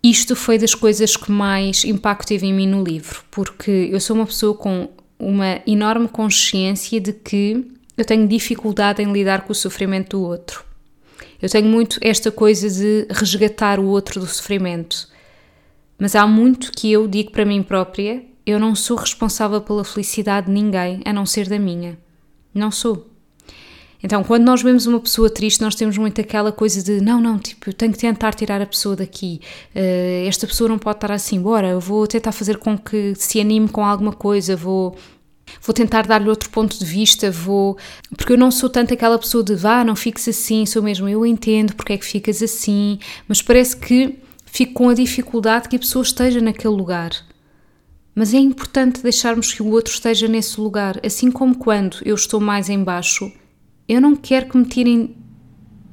Isto 0.03 0.35
foi 0.35 0.57
das 0.57 0.73
coisas 0.73 1.15
que 1.15 1.31
mais 1.31 1.85
impacto 1.85 2.29
teve 2.29 2.47
em 2.47 2.53
mim 2.53 2.67
no 2.67 2.83
livro, 2.83 3.23
porque 3.29 3.89
eu 3.91 3.99
sou 3.99 4.15
uma 4.15 4.25
pessoa 4.25 4.55
com 4.55 4.89
uma 5.19 5.61
enorme 5.67 6.07
consciência 6.07 6.99
de 6.99 7.13
que 7.13 7.63
eu 7.95 8.03
tenho 8.03 8.27
dificuldade 8.27 9.03
em 9.03 9.11
lidar 9.11 9.41
com 9.41 9.51
o 9.51 9.55
sofrimento 9.55 10.17
do 10.17 10.23
outro. 10.23 10.63
Eu 11.39 11.49
tenho 11.49 11.67
muito 11.67 11.99
esta 12.01 12.31
coisa 12.31 12.69
de 12.69 13.05
resgatar 13.11 13.79
o 13.79 13.85
outro 13.85 14.19
do 14.19 14.25
sofrimento. 14.25 15.07
Mas 15.99 16.15
há 16.15 16.25
muito 16.25 16.71
que 16.71 16.91
eu 16.91 17.07
digo 17.07 17.31
para 17.31 17.45
mim 17.45 17.61
própria: 17.61 18.23
eu 18.45 18.59
não 18.59 18.73
sou 18.73 18.97
responsável 18.97 19.61
pela 19.61 19.83
felicidade 19.83 20.47
de 20.47 20.53
ninguém 20.53 21.01
a 21.05 21.13
não 21.13 21.25
ser 21.25 21.47
da 21.47 21.59
minha. 21.59 21.97
Não 22.53 22.71
sou. 22.71 23.07
Então, 24.03 24.23
quando 24.23 24.43
nós 24.43 24.63
vemos 24.63 24.87
uma 24.87 24.99
pessoa 24.99 25.29
triste, 25.29 25.61
nós 25.61 25.75
temos 25.75 25.97
muito 25.97 26.19
aquela 26.19 26.51
coisa 26.51 26.81
de 26.81 26.99
não, 27.01 27.21
não, 27.21 27.37
tipo, 27.37 27.69
eu 27.69 27.73
tenho 27.73 27.91
que 27.91 27.99
tentar 27.99 28.33
tirar 28.33 28.61
a 28.61 28.65
pessoa 28.65 28.95
daqui. 28.95 29.39
Uh, 29.75 30.27
esta 30.27 30.47
pessoa 30.47 30.67
não 30.67 30.79
pode 30.79 30.97
estar 30.97 31.11
assim, 31.11 31.39
bora, 31.39 31.69
eu 31.69 31.79
vou 31.79 32.07
tentar 32.07 32.31
fazer 32.31 32.57
com 32.57 32.77
que 32.77 33.13
se 33.15 33.39
anime 33.39 33.69
com 33.69 33.85
alguma 33.85 34.11
coisa, 34.11 34.55
vou 34.55 34.95
vou 35.61 35.73
tentar 35.73 36.07
dar-lhe 36.07 36.29
outro 36.29 36.49
ponto 36.49 36.79
de 36.79 36.85
vista, 36.85 37.29
vou. 37.29 37.77
Porque 38.15 38.33
eu 38.33 38.37
não 38.37 38.51
sou 38.51 38.69
tanto 38.69 38.93
aquela 38.93 39.19
pessoa 39.19 39.43
de 39.43 39.55
vá, 39.55 39.83
não 39.83 39.95
fiques 39.95 40.27
assim, 40.27 40.65
sou 40.65 40.81
mesmo 40.81 41.07
eu 41.09 41.25
entendo 41.25 41.75
porque 41.75 41.93
é 41.93 41.97
que 41.97 42.05
ficas 42.05 42.41
assim, 42.41 42.99
mas 43.27 43.41
parece 43.41 43.75
que 43.75 44.17
fico 44.45 44.73
com 44.73 44.89
a 44.89 44.93
dificuldade 44.93 45.67
que 45.69 45.75
a 45.75 45.79
pessoa 45.79 46.03
esteja 46.03 46.41
naquele 46.41 46.73
lugar. 46.73 47.11
Mas 48.13 48.33
é 48.33 48.37
importante 48.37 49.01
deixarmos 49.01 49.53
que 49.53 49.63
o 49.63 49.69
outro 49.69 49.93
esteja 49.93 50.27
nesse 50.27 50.59
lugar, 50.59 50.99
assim 51.05 51.31
como 51.31 51.57
quando 51.57 51.97
eu 52.03 52.15
estou 52.15 52.39
mais 52.39 52.69
embaixo, 52.69 53.31
eu 53.87 54.01
não 54.01 54.15
quero 54.15 54.49
que 54.49 54.57
me 54.57 54.65
tirem 54.65 55.15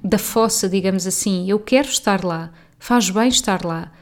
da 0.03 0.19
fossa, 0.19 0.69
digamos 0.69 1.07
assim, 1.07 1.49
eu 1.49 1.59
quero 1.59 1.89
estar 1.89 2.25
lá, 2.25 2.53
faz 2.79 3.11
bem 3.11 3.29
estar 3.29 3.65
lá. 3.65 3.93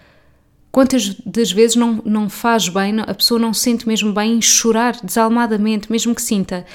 Quantas 0.71 1.15
das 1.25 1.51
vezes 1.51 1.77
não, 1.77 2.03
não 2.05 2.29
faz 2.29 2.69
bem, 2.69 3.01
a 3.01 3.15
pessoa 3.15 3.41
não 3.41 3.55
sente 3.55 3.89
mesmo 3.89 4.13
bem 4.13 4.35
em 4.35 4.43
chorar 4.43 4.99
desalmadamente, 5.03 5.91
mesmo 5.91 6.15
que 6.15 6.21
sinta. 6.21 6.67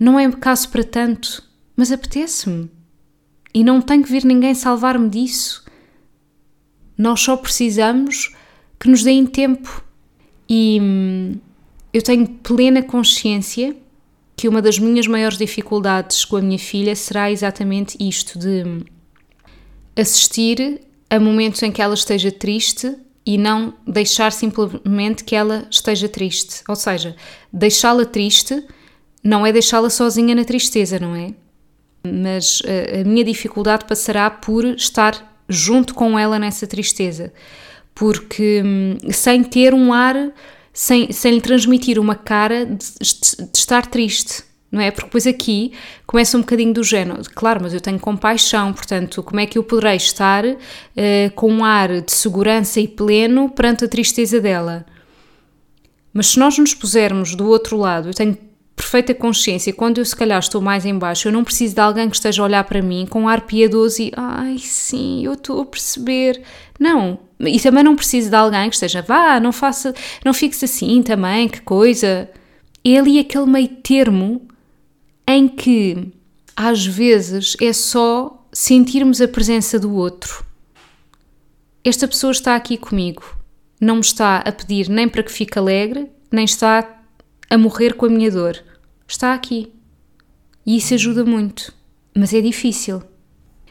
Não 0.00 0.18
é 0.18 0.30
caso 0.32 0.70
para 0.70 0.82
tanto, 0.82 1.42
mas 1.76 1.92
apetece-me. 1.92 2.70
E 3.52 3.62
não 3.62 3.82
tem 3.82 4.02
que 4.02 4.10
vir 4.10 4.24
ninguém 4.24 4.54
salvar-me 4.54 5.08
disso. 5.10 5.64
Nós 6.96 7.20
só 7.20 7.36
precisamos 7.36 8.34
que 8.80 8.88
nos 8.88 9.02
deem 9.02 9.26
tempo. 9.26 9.84
E 10.54 10.78
hum, 10.82 11.36
eu 11.94 12.02
tenho 12.02 12.28
plena 12.28 12.82
consciência 12.82 13.74
que 14.36 14.46
uma 14.46 14.60
das 14.60 14.78
minhas 14.78 15.06
maiores 15.06 15.38
dificuldades 15.38 16.26
com 16.26 16.36
a 16.36 16.42
minha 16.42 16.58
filha 16.58 16.94
será 16.94 17.30
exatamente 17.30 17.96
isto 17.98 18.38
de 18.38 18.62
hum, 18.62 18.80
assistir 19.96 20.82
a 21.08 21.18
momentos 21.18 21.62
em 21.62 21.72
que 21.72 21.80
ela 21.80 21.94
esteja 21.94 22.30
triste 22.30 22.94
e 23.24 23.38
não 23.38 23.72
deixar 23.86 24.30
simplesmente 24.30 25.24
que 25.24 25.34
ela 25.34 25.66
esteja 25.70 26.06
triste. 26.06 26.62
Ou 26.68 26.76
seja, 26.76 27.16
deixá-la 27.50 28.04
triste 28.04 28.62
não 29.24 29.46
é 29.46 29.52
deixá-la 29.52 29.88
sozinha 29.88 30.34
na 30.34 30.44
tristeza, 30.44 30.98
não 30.98 31.16
é? 31.16 31.32
Mas 32.04 32.60
eh, 32.66 33.00
a 33.00 33.08
minha 33.08 33.24
dificuldade 33.24 33.86
passará 33.86 34.28
por 34.28 34.66
estar 34.66 35.34
junto 35.48 35.94
com 35.94 36.18
ela 36.18 36.38
nessa 36.38 36.66
tristeza, 36.66 37.32
porque 37.94 38.62
hum, 38.64 38.96
sem 39.10 39.42
ter 39.42 39.74
um 39.74 39.92
ar, 39.92 40.32
sem, 40.72 41.12
sem 41.12 41.34
lhe 41.34 41.40
transmitir 41.40 41.98
uma 41.98 42.14
cara 42.14 42.64
de, 42.64 42.76
de, 42.76 43.58
estar 43.58 43.86
triste 43.86 44.44
não 44.72 44.80
é? 44.80 44.90
Porque 44.90 45.04
depois 45.04 45.26
aqui 45.26 45.72
começa 46.06 46.38
um 46.38 46.40
bocadinho 46.40 46.72
do 46.72 46.82
género, 46.82 47.20
claro, 47.34 47.60
mas 47.62 47.74
eu 47.74 47.80
tenho 47.80 48.00
compaixão, 48.00 48.72
portanto, 48.72 49.22
como 49.22 49.38
é 49.38 49.44
que 49.44 49.58
eu 49.58 49.62
poderei 49.62 49.96
estar 49.96 50.46
uh, 50.46 50.56
com 51.34 51.52
um 51.52 51.62
ar 51.62 52.00
de 52.00 52.10
segurança 52.10 52.80
e 52.80 52.88
pleno 52.88 53.50
perante 53.50 53.84
a 53.84 53.88
tristeza 53.88 54.40
dela? 54.40 54.86
Mas 56.10 56.28
se 56.28 56.38
nós 56.38 56.56
nos 56.56 56.72
pusermos 56.72 57.34
do 57.34 57.46
outro 57.48 57.76
lado, 57.76 58.08
eu 58.08 58.14
tenho 58.14 58.36
perfeita 58.74 59.14
consciência, 59.14 59.72
quando 59.72 59.98
eu 59.98 60.04
se 60.04 60.16
calhar 60.16 60.38
estou 60.38 60.60
mais 60.60 60.84
em 60.84 60.98
baixo, 60.98 61.28
eu 61.28 61.32
não 61.32 61.44
preciso 61.44 61.74
de 61.74 61.80
alguém 61.80 62.08
que 62.08 62.16
esteja 62.16 62.42
a 62.42 62.44
olhar 62.44 62.64
para 62.64 62.82
mim 62.82 63.06
com 63.08 63.22
um 63.22 63.28
ar 63.28 63.42
piedoso 63.42 64.02
e 64.02 64.12
ai 64.16 64.58
sim, 64.58 65.24
eu 65.24 65.34
estou 65.34 65.60
a 65.60 65.66
perceber. 65.66 66.42
Não, 66.78 67.18
e 67.40 67.60
também 67.60 67.84
não 67.84 67.96
preciso 67.96 68.30
de 68.30 68.36
alguém 68.36 68.68
que 68.68 68.76
esteja, 68.76 69.02
vá, 69.02 69.38
não 69.38 69.52
faça, 69.52 69.94
não 70.24 70.32
fixe 70.32 70.64
assim 70.64 71.02
também, 71.02 71.48
que 71.48 71.60
coisa. 71.60 72.28
É 72.84 72.98
ali 72.98 73.18
aquele 73.18 73.46
meio 73.46 73.68
termo 73.68 74.42
em 75.26 75.48
que 75.48 76.12
às 76.56 76.84
vezes 76.84 77.56
é 77.60 77.72
só 77.72 78.46
sentirmos 78.52 79.20
a 79.20 79.28
presença 79.28 79.78
do 79.78 79.94
outro. 79.94 80.44
Esta 81.84 82.06
pessoa 82.06 82.30
está 82.30 82.54
aqui 82.54 82.76
comigo, 82.76 83.22
não 83.80 83.96
me 83.96 84.00
está 84.00 84.38
a 84.38 84.52
pedir 84.52 84.88
nem 84.88 85.08
para 85.08 85.22
que 85.22 85.32
fique 85.32 85.58
alegre, 85.58 86.10
nem 86.30 86.44
está 86.44 87.01
a 87.48 87.58
morrer 87.58 87.94
com 87.94 88.06
a 88.06 88.08
minha 88.08 88.30
dor. 88.30 88.62
Está 89.06 89.34
aqui. 89.34 89.72
E 90.64 90.76
isso 90.76 90.94
ajuda 90.94 91.24
muito, 91.24 91.72
mas 92.14 92.32
é 92.32 92.40
difícil. 92.40 93.02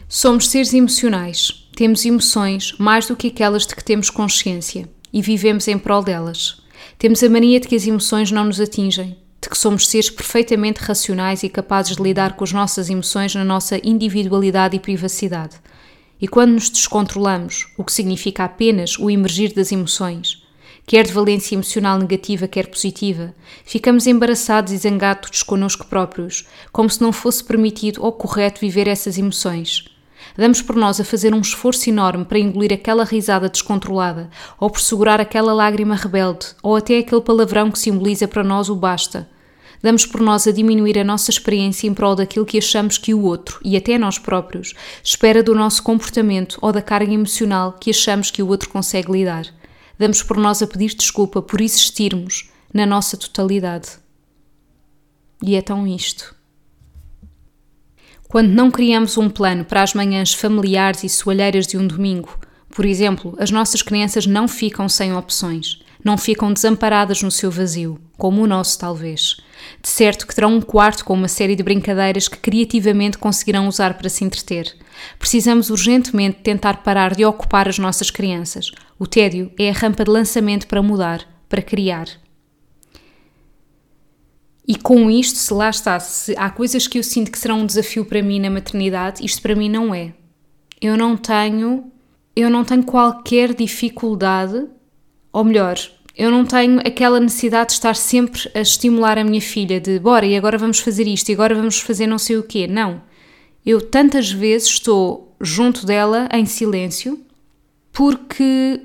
Somos 0.08 0.50
seres 0.50 0.74
emocionais, 0.74 1.70
temos 1.76 2.06
emoções 2.06 2.74
mais 2.78 3.08
do 3.08 3.16
que 3.16 3.28
aquelas 3.28 3.66
de 3.66 3.76
que 3.76 3.84
temos 3.84 4.10
consciência 4.10 4.90
e 5.14 5.22
vivemos 5.22 5.68
em 5.68 5.78
prol 5.78 6.04
delas. 6.04 6.62
Temos 6.98 7.24
a 7.24 7.30
mania 7.30 7.60
de 7.60 7.68
que 7.68 7.76
as 7.76 7.88
emoções 7.88 8.30
não 8.30 8.44
nos 8.44 8.60
atingem, 8.60 9.18
de 9.42 9.50
que 9.50 9.58
somos 9.58 9.88
seres 9.88 10.10
perfeitamente 10.10 10.82
racionais 10.82 11.44
e 11.44 11.50
capazes 11.50 11.96
de 11.96 12.04
lidar 12.04 12.36
com 12.36 12.44
as 12.44 12.52
nossas 12.52 12.90
emoções 12.90 13.34
na 13.34 13.44
nossa 13.44 13.80
individualidade 13.84 14.76
e 14.76 14.80
privacidade. 14.80 15.56
E 16.22 16.28
quando 16.28 16.52
nos 16.52 16.70
descontrolamos, 16.70 17.68
o 17.78 17.84
que 17.84 17.92
significa 17.92 18.44
apenas 18.44 19.00
o 19.00 19.10
emergir 19.10 19.54
das 19.54 19.72
emoções, 19.72 20.41
quer 20.92 21.06
de 21.06 21.14
valência 21.14 21.56
emocional 21.56 21.98
negativa, 21.98 22.50
quer 22.50 22.68
positiva, 22.68 23.34
ficamos 23.64 24.08
embaraçados 24.08 24.74
e 24.74 24.78
zangados 24.78 25.42
connosco 25.42 25.86
próprios, 25.86 26.46
como 26.70 26.90
se 26.90 27.02
não 27.02 27.14
fosse 27.14 27.42
permitido 27.42 28.04
ou 28.04 28.12
correto 28.12 28.60
viver 28.60 28.90
essas 28.90 29.18
emoções. 29.18 29.86
Damos 30.36 30.62
por 30.62 30.76
nós 30.76 31.00
a 31.00 31.06
fazer 31.06 31.34
um 31.34 31.40
esforço 31.40 31.90
enorme 31.90 32.26
para 32.26 32.40
engolir 32.40 32.74
aquela 32.74 33.06
risada 33.06 33.48
descontrolada, 33.48 34.30
ou 34.60 34.70
por 34.70 34.82
segurar 34.82 35.22
aquela 35.22 35.54
lágrima 35.54 35.96
rebelde, 35.96 36.48
ou 36.62 36.76
até 36.76 36.98
aquele 36.98 37.22
palavrão 37.22 37.72
que 37.72 37.80
simboliza 37.80 38.28
para 38.28 38.44
nós 38.44 38.68
o 38.68 38.76
basta. 38.76 39.30
Damos 39.82 40.06
por 40.06 40.20
nós 40.20 40.46
a 40.46 40.52
diminuir 40.52 41.00
a 41.00 41.06
nossa 41.06 41.32
experiência 41.32 41.88
em 41.88 41.94
prol 41.94 42.18
daquilo 42.18 42.46
que 42.46 42.58
achamos 42.58 42.98
que 42.98 43.14
o 43.14 43.24
outro, 43.24 43.62
e 43.64 43.78
até 43.78 43.98
nós 43.98 44.20
próprios, 44.20 44.74
espera 45.02 45.42
do 45.42 45.56
nosso 45.56 45.84
comportamento 45.84 46.58
ou 46.62 46.74
da 46.74 46.82
carga 46.82 47.14
emocional 47.14 47.78
que 47.80 47.92
achamos 47.92 48.30
que 48.30 48.44
o 48.44 48.48
outro 48.50 48.68
consegue 48.68 49.10
lidar. 49.10 49.61
Damos 50.02 50.24
por 50.24 50.36
nós 50.36 50.64
a 50.64 50.66
pedir 50.66 50.96
desculpa 50.96 51.44
por 51.44 51.62
existirmos 51.62 52.50
na 52.74 52.88
nossa 52.88 53.16
totalidade. 53.16 54.00
E 55.44 55.56
é 55.56 55.62
tão 55.62 55.86
isto. 55.86 56.36
Quando 58.28 58.50
não 58.50 58.72
criamos 58.72 59.16
um 59.20 59.30
plano 59.30 59.64
para 59.64 59.84
as 59.84 59.94
manhãs 59.94 60.34
familiares 60.34 61.04
e 61.04 61.10
soalheiras 61.10 61.68
de 61.68 61.78
um 61.78 61.86
domingo, 61.86 62.36
por 62.70 62.84
exemplo, 62.84 63.36
as 63.38 63.52
nossas 63.52 63.84
crianças 63.84 64.26
não 64.26 64.48
ficam 64.48 64.90
sem 64.90 65.14
opções, 65.14 65.81
não 66.04 66.18
ficam 66.18 66.52
desamparadas 66.52 67.22
no 67.22 67.32
seu 67.32 67.52
vazio, 67.52 68.00
como 68.18 68.42
o 68.42 68.48
nosso 68.48 68.78
talvez. 68.80 69.38
De 69.82 69.90
certo 69.90 70.26
que 70.26 70.36
terão 70.36 70.56
um 70.56 70.62
quarto 70.62 71.06
com 71.06 71.14
uma 71.14 71.28
série 71.28 71.56
de 71.56 71.64
brincadeiras 71.64 72.28
que 72.28 72.38
criativamente 72.38 73.18
conseguirão 73.18 73.68
usar 73.68 73.96
para 73.96 74.10
se 74.10 74.24
entreter. 74.24 74.76
Precisamos 75.20 75.70
urgentemente 75.70 76.42
tentar 76.42 76.84
parar 76.84 77.16
de 77.16 77.26
ocupar 77.26 77.68
as 77.68 77.78
nossas 77.78 78.10
crianças. 78.10 78.72
O 78.98 79.08
tédio 79.08 79.52
é 79.58 79.70
a 79.70 79.74
rampa 79.74 80.04
de 80.04 80.12
lançamento 80.12 80.68
para 80.68 80.82
mudar, 80.82 81.28
para 81.48 81.62
criar. 81.62 82.08
E 84.68 84.76
com 84.76 85.10
isto, 85.10 85.38
se 85.38 85.54
lá 85.54 85.70
está, 85.70 86.00
se 86.00 86.36
há 86.38 86.50
coisas 86.50 86.88
que 86.88 86.98
eu 86.98 87.04
sinto 87.04 87.32
que 87.32 87.38
serão 87.38 87.60
um 87.60 87.66
desafio 87.66 88.06
para 88.06 88.22
mim 88.22 88.40
na 88.40 88.50
maternidade, 88.50 89.26
isto 89.26 89.42
para 89.42 89.56
mim 89.56 89.70
não 89.70 89.94
é. 89.94 90.14
Eu 90.80 90.98
não 90.98 91.18
tenho, 91.18 91.92
eu 92.36 92.50
não 92.50 92.64
tenho 92.64 92.84
qualquer 92.84 93.54
dificuldade, 93.54 94.68
ou 95.32 95.44
melhor, 95.44 95.78
eu 96.18 96.30
não 96.30 96.46
tenho 96.46 96.80
aquela 96.80 97.20
necessidade 97.20 97.70
de 97.70 97.74
estar 97.74 97.96
sempre 97.96 98.50
a 98.54 98.60
estimular 98.60 99.18
a 99.18 99.24
minha 99.24 99.42
filha 99.42 99.80
de 99.80 99.98
bora 100.00 100.26
e 100.26 100.36
agora 100.36 100.58
vamos 100.58 100.80
fazer 100.80 101.08
isto 101.08 101.30
e 101.30 101.34
agora 101.34 101.56
vamos 101.56 101.80
fazer 101.80 102.08
não 102.08 102.18
sei 102.18 102.38
o 102.38 102.44
quê. 102.44 102.68
Não. 102.68 103.02
Eu 103.66 103.82
tantas 103.82 104.32
vezes 104.32 104.68
estou 104.68 105.36
junto 105.40 105.86
dela 105.86 106.28
em 106.34 106.46
silêncio 106.46 107.20
porque 107.92 108.82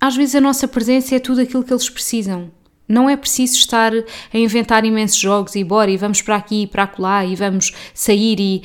às 0.00 0.16
vezes 0.16 0.34
a 0.34 0.40
nossa 0.40 0.66
presença 0.68 1.14
é 1.14 1.18
tudo 1.18 1.40
aquilo 1.40 1.64
que 1.64 1.72
eles 1.72 1.90
precisam. 1.90 2.50
Não 2.88 3.08
é 3.08 3.16
preciso 3.16 3.54
estar 3.54 3.92
a 3.92 4.38
inventar 4.38 4.84
imensos 4.84 5.18
jogos 5.18 5.54
e 5.54 5.62
bora 5.62 5.90
e 5.90 5.96
vamos 5.96 6.22
para 6.22 6.36
aqui 6.36 6.62
e 6.62 6.66
para 6.66 6.84
acolá 6.84 7.24
e 7.24 7.36
vamos 7.36 7.72
sair 7.94 8.40
e. 8.40 8.62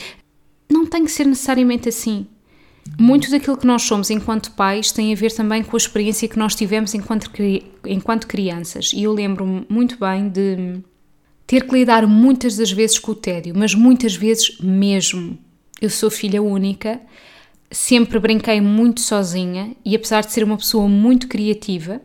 Não 0.68 0.88
tem 0.88 1.06
que 1.06 1.12
ser 1.12 1.26
necessariamente 1.28 1.90
assim. 1.90 2.26
Muito 3.00 3.32
daquilo 3.32 3.58
que 3.58 3.66
nós 3.66 3.82
somos 3.82 4.10
enquanto 4.10 4.52
pais 4.52 4.92
tem 4.92 5.12
a 5.12 5.16
ver 5.16 5.32
também 5.34 5.64
com 5.64 5.76
a 5.76 5.78
experiência 5.78 6.28
que 6.28 6.38
nós 6.38 6.56
tivemos 6.56 6.94
enquanto, 6.94 7.32
enquanto 7.86 8.28
crianças. 8.28 8.92
E 8.94 9.04
eu 9.04 9.12
lembro-me 9.12 9.66
muito 9.68 9.98
bem 10.00 10.30
de 10.30 10.82
ter 11.48 11.68
que 11.68 11.74
lidar 11.74 12.08
muitas 12.08 12.56
das 12.56 12.72
vezes 12.72 13.00
com 13.00 13.12
o 13.12 13.16
tédio, 13.16 13.54
mas 13.56 13.74
muitas 13.74 14.16
vezes 14.16 14.60
mesmo. 14.60 15.38
Eu 15.82 15.90
sou 15.90 16.10
filha 16.10 16.42
única, 16.42 17.02
sempre 17.70 18.18
brinquei 18.20 18.62
muito 18.62 19.02
sozinha 19.02 19.76
e, 19.84 19.96
apesar 19.96 20.22
de 20.22 20.32
ser 20.32 20.44
uma 20.44 20.56
pessoa 20.56 20.88
muito 20.88 21.28
criativa, 21.28 22.02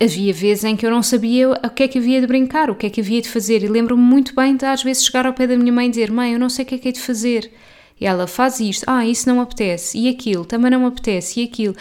havia 0.00 0.32
vezes 0.32 0.64
em 0.64 0.74
que 0.74 0.86
eu 0.86 0.90
não 0.90 1.02
sabia 1.02 1.50
o 1.50 1.70
que 1.70 1.82
é 1.82 1.88
que 1.88 1.98
havia 1.98 2.20
de 2.20 2.26
brincar, 2.26 2.70
o 2.70 2.74
que 2.74 2.86
é 2.86 2.90
que 2.90 3.00
havia 3.00 3.20
de 3.20 3.28
fazer. 3.28 3.62
E 3.62 3.68
lembro-me 3.68 4.02
muito 4.02 4.34
bem 4.34 4.56
de 4.56 4.64
às 4.64 4.82
vezes 4.82 5.04
chegar 5.04 5.26
ao 5.26 5.34
pé 5.34 5.46
da 5.46 5.56
minha 5.56 5.72
mãe 5.72 5.88
e 5.88 5.90
dizer: 5.90 6.10
Mãe, 6.10 6.32
eu 6.32 6.38
não 6.38 6.48
sei 6.48 6.64
o 6.64 6.68
que 6.68 6.76
é 6.76 6.78
que 6.78 6.88
é 6.88 6.92
de 6.92 7.00
fazer. 7.00 7.52
E 8.00 8.06
ela 8.06 8.26
faz 8.26 8.60
isto, 8.60 8.84
ah, 8.86 9.04
isso 9.04 9.28
não 9.28 9.40
apetece, 9.40 9.98
e 9.98 10.08
aquilo, 10.08 10.44
também 10.44 10.70
não 10.70 10.86
apetece, 10.86 11.40
e 11.40 11.44
aquilo. 11.44 11.76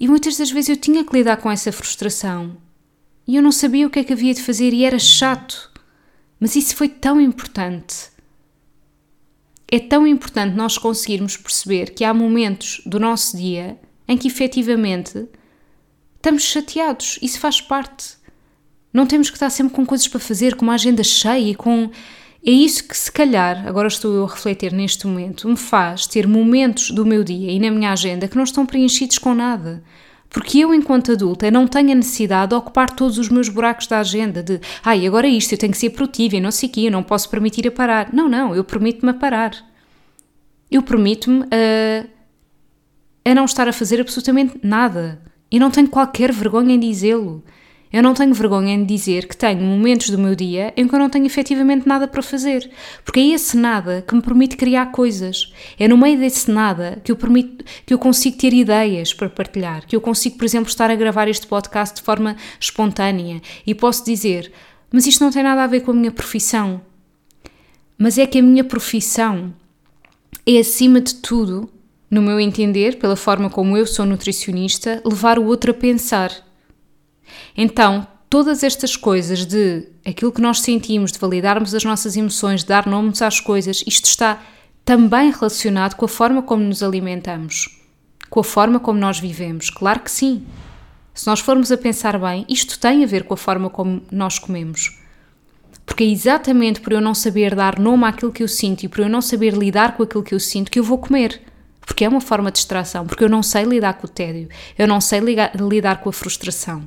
E 0.00 0.08
muitas 0.08 0.36
das 0.36 0.50
vezes 0.50 0.70
eu 0.70 0.76
tinha 0.76 1.04
que 1.04 1.12
lidar 1.12 1.36
com 1.36 1.50
essa 1.50 1.70
frustração. 1.70 2.56
E 3.26 3.36
eu 3.36 3.42
não 3.42 3.52
sabia 3.52 3.86
o 3.86 3.90
que 3.90 3.98
é 3.98 4.04
que 4.04 4.12
havia 4.12 4.32
de 4.32 4.42
fazer 4.42 4.72
e 4.72 4.84
era 4.84 4.98
chato. 4.98 5.70
Mas 6.40 6.56
isso 6.56 6.74
foi 6.74 6.88
tão 6.88 7.20
importante. 7.20 8.10
É 9.70 9.78
tão 9.78 10.06
importante 10.06 10.56
nós 10.56 10.78
conseguirmos 10.78 11.36
perceber 11.36 11.90
que 11.90 12.04
há 12.04 12.14
momentos 12.14 12.80
do 12.86 12.98
nosso 12.98 13.36
dia 13.36 13.78
em 14.06 14.16
que 14.16 14.28
efetivamente 14.28 15.28
estamos 16.16 16.42
chateados, 16.44 17.18
isso 17.20 17.38
faz 17.38 17.60
parte. 17.60 18.16
Não 18.92 19.06
temos 19.06 19.28
que 19.28 19.36
estar 19.36 19.50
sempre 19.50 19.74
com 19.74 19.84
coisas 19.84 20.08
para 20.08 20.18
fazer, 20.20 20.56
com 20.56 20.64
uma 20.64 20.74
agenda 20.74 21.04
cheia 21.04 21.50
e 21.50 21.54
com. 21.54 21.90
É 22.44 22.50
isso 22.50 22.86
que, 22.86 22.96
se 22.96 23.10
calhar, 23.10 23.66
agora 23.66 23.88
estou 23.88 24.14
eu 24.14 24.24
a 24.24 24.28
refletir 24.28 24.72
neste 24.72 25.06
momento, 25.06 25.48
me 25.48 25.56
faz 25.56 26.06
ter 26.06 26.26
momentos 26.26 26.90
do 26.90 27.04
meu 27.04 27.24
dia 27.24 27.50
e 27.50 27.58
na 27.58 27.70
minha 27.70 27.92
agenda 27.92 28.28
que 28.28 28.36
não 28.36 28.44
estão 28.44 28.64
preenchidos 28.64 29.18
com 29.18 29.34
nada. 29.34 29.82
Porque 30.30 30.58
eu, 30.58 30.74
enquanto 30.74 31.12
adulta, 31.12 31.50
não 31.50 31.66
tenho 31.66 31.92
a 31.92 31.94
necessidade 31.94 32.50
de 32.50 32.54
ocupar 32.54 32.90
todos 32.90 33.18
os 33.18 33.28
meus 33.28 33.48
buracos 33.48 33.86
da 33.86 33.98
agenda, 33.98 34.42
de 34.42 34.60
ai, 34.84 35.06
agora 35.06 35.26
é 35.26 35.30
isto, 35.30 35.52
eu 35.52 35.58
tenho 35.58 35.72
que 35.72 35.78
ser 35.78 35.90
produtiva 35.90 36.36
e 36.36 36.40
não 36.40 36.50
sei 36.50 36.68
o 36.68 36.72
quê, 36.72 36.80
eu 36.82 36.92
não 36.92 37.02
posso 37.02 37.28
permitir 37.30 37.66
a 37.66 37.72
parar. 37.72 38.12
Não, 38.12 38.28
não, 38.28 38.54
eu 38.54 38.62
permito-me 38.62 39.10
a 39.10 39.14
parar. 39.14 39.52
Eu 40.70 40.82
permito-me 40.82 41.44
a, 41.44 43.30
a 43.30 43.34
não 43.34 43.46
estar 43.46 43.66
a 43.66 43.72
fazer 43.72 44.00
absolutamente 44.00 44.60
nada. 44.62 45.20
E 45.50 45.58
não 45.58 45.70
tenho 45.70 45.88
qualquer 45.88 46.30
vergonha 46.30 46.74
em 46.74 46.80
dizê-lo. 46.80 47.42
Eu 47.92 48.02
não 48.02 48.12
tenho 48.12 48.34
vergonha 48.34 48.74
em 48.74 48.84
dizer 48.84 49.26
que 49.26 49.36
tenho 49.36 49.62
momentos 49.62 50.10
do 50.10 50.18
meu 50.18 50.34
dia 50.34 50.72
em 50.76 50.86
que 50.86 50.94
eu 50.94 50.98
não 50.98 51.08
tenho 51.08 51.24
efetivamente 51.24 51.88
nada 51.88 52.06
para 52.06 52.22
fazer, 52.22 52.70
porque 53.02 53.18
é 53.18 53.28
esse 53.28 53.56
nada 53.56 54.04
que 54.06 54.14
me 54.14 54.20
permite 54.20 54.56
criar 54.56 54.92
coisas. 54.92 55.52
É 55.78 55.88
no 55.88 55.96
meio 55.96 56.18
desse 56.18 56.50
nada 56.50 57.00
que 57.02 57.10
eu, 57.10 57.16
permito, 57.16 57.64
que 57.86 57.94
eu 57.94 57.98
consigo 57.98 58.36
ter 58.36 58.52
ideias 58.52 59.14
para 59.14 59.30
partilhar, 59.30 59.86
que 59.86 59.96
eu 59.96 60.00
consigo, 60.00 60.36
por 60.36 60.44
exemplo, 60.44 60.68
estar 60.68 60.90
a 60.90 60.96
gravar 60.96 61.28
este 61.28 61.46
podcast 61.46 61.96
de 61.96 62.02
forma 62.02 62.36
espontânea 62.60 63.40
e 63.66 63.74
posso 63.74 64.04
dizer: 64.04 64.52
Mas 64.92 65.06
isto 65.06 65.24
não 65.24 65.30
tem 65.30 65.42
nada 65.42 65.64
a 65.64 65.66
ver 65.66 65.80
com 65.80 65.90
a 65.90 65.94
minha 65.94 66.12
profissão. 66.12 66.82
Mas 67.96 68.18
é 68.18 68.26
que 68.26 68.38
a 68.38 68.42
minha 68.42 68.62
profissão 68.62 69.52
é, 70.46 70.58
acima 70.58 71.00
de 71.00 71.16
tudo, 71.16 71.68
no 72.10 72.22
meu 72.22 72.38
entender, 72.38 72.98
pela 72.98 73.16
forma 73.16 73.50
como 73.50 73.76
eu 73.76 73.86
sou 73.86 74.06
nutricionista, 74.06 75.02
levar 75.04 75.38
o 75.38 75.46
outro 75.46 75.70
a 75.70 75.74
pensar 75.74 76.47
então, 77.56 78.06
todas 78.28 78.62
estas 78.62 78.96
coisas 78.96 79.46
de 79.46 79.88
aquilo 80.04 80.32
que 80.32 80.40
nós 80.40 80.60
sentimos, 80.60 81.12
de 81.12 81.18
validarmos 81.18 81.74
as 81.74 81.84
nossas 81.84 82.16
emoções, 82.16 82.62
de 82.62 82.68
dar 82.68 82.86
nomes 82.86 83.22
às 83.22 83.40
coisas, 83.40 83.82
isto 83.86 84.06
está 84.06 84.40
também 84.84 85.30
relacionado 85.30 85.94
com 85.94 86.04
a 86.04 86.08
forma 86.08 86.42
como 86.42 86.62
nos 86.64 86.82
alimentamos, 86.82 87.68
com 88.30 88.40
a 88.40 88.44
forma 88.44 88.80
como 88.80 88.98
nós 88.98 89.18
vivemos. 89.18 89.70
Claro 89.70 90.00
que 90.00 90.10
sim. 90.10 90.46
Se 91.14 91.26
nós 91.26 91.40
formos 91.40 91.72
a 91.72 91.76
pensar 91.76 92.18
bem, 92.18 92.46
isto 92.48 92.78
tem 92.78 93.02
a 93.02 93.06
ver 93.06 93.24
com 93.24 93.34
a 93.34 93.36
forma 93.36 93.68
como 93.68 94.00
nós 94.10 94.38
comemos. 94.38 94.98
Porque 95.84 96.04
é 96.04 96.06
exatamente 96.06 96.80
por 96.80 96.92
eu 96.92 97.00
não 97.00 97.14
saber 97.14 97.54
dar 97.54 97.78
nome 97.78 98.04
àquilo 98.04 98.30
que 98.30 98.42
eu 98.42 98.48
sinto 98.48 98.84
e 98.84 98.88
por 98.88 99.00
eu 99.00 99.08
não 99.08 99.20
saber 99.20 99.54
lidar 99.54 99.96
com 99.96 100.02
aquilo 100.02 100.22
que 100.22 100.34
eu 100.34 100.40
sinto 100.40 100.70
que 100.70 100.78
eu 100.78 100.84
vou 100.84 100.98
comer. 100.98 101.42
Porque 101.80 102.04
é 102.04 102.08
uma 102.08 102.20
forma 102.20 102.50
de 102.50 102.56
distração, 102.56 103.06
porque 103.06 103.24
eu 103.24 103.28
não 103.28 103.42
sei 103.42 103.64
lidar 103.64 103.94
com 103.94 104.06
o 104.06 104.10
tédio, 104.10 104.48
eu 104.78 104.86
não 104.86 105.00
sei 105.00 105.20
lidar 105.20 106.00
com 106.00 106.10
a 106.10 106.12
frustração. 106.12 106.86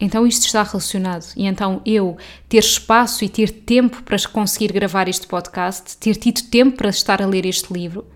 Então 0.00 0.26
isto 0.26 0.46
está 0.46 0.62
relacionado. 0.62 1.32
E 1.36 1.46
então 1.46 1.82
eu 1.84 2.16
ter 2.48 2.58
espaço 2.58 3.24
e 3.24 3.28
ter 3.28 3.50
tempo 3.50 4.02
para 4.02 4.16
conseguir 4.28 4.72
gravar 4.72 5.08
este 5.08 5.26
podcast, 5.26 5.96
ter 5.96 6.14
tido 6.16 6.42
tempo 6.48 6.76
para 6.76 6.90
estar 6.90 7.20
a 7.20 7.26
ler 7.26 7.44
este 7.44 7.72
livro, 7.72 8.06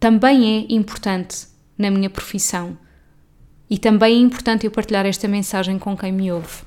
também 0.00 0.66
é 0.68 0.74
importante 0.74 1.46
na 1.76 1.90
minha 1.90 2.10
profissão. 2.10 2.76
E 3.70 3.78
também 3.78 4.14
é 4.14 4.18
importante 4.18 4.64
eu 4.64 4.70
partilhar 4.70 5.06
esta 5.06 5.28
mensagem 5.28 5.78
com 5.78 5.96
quem 5.96 6.10
me 6.10 6.32
ouve. 6.32 6.66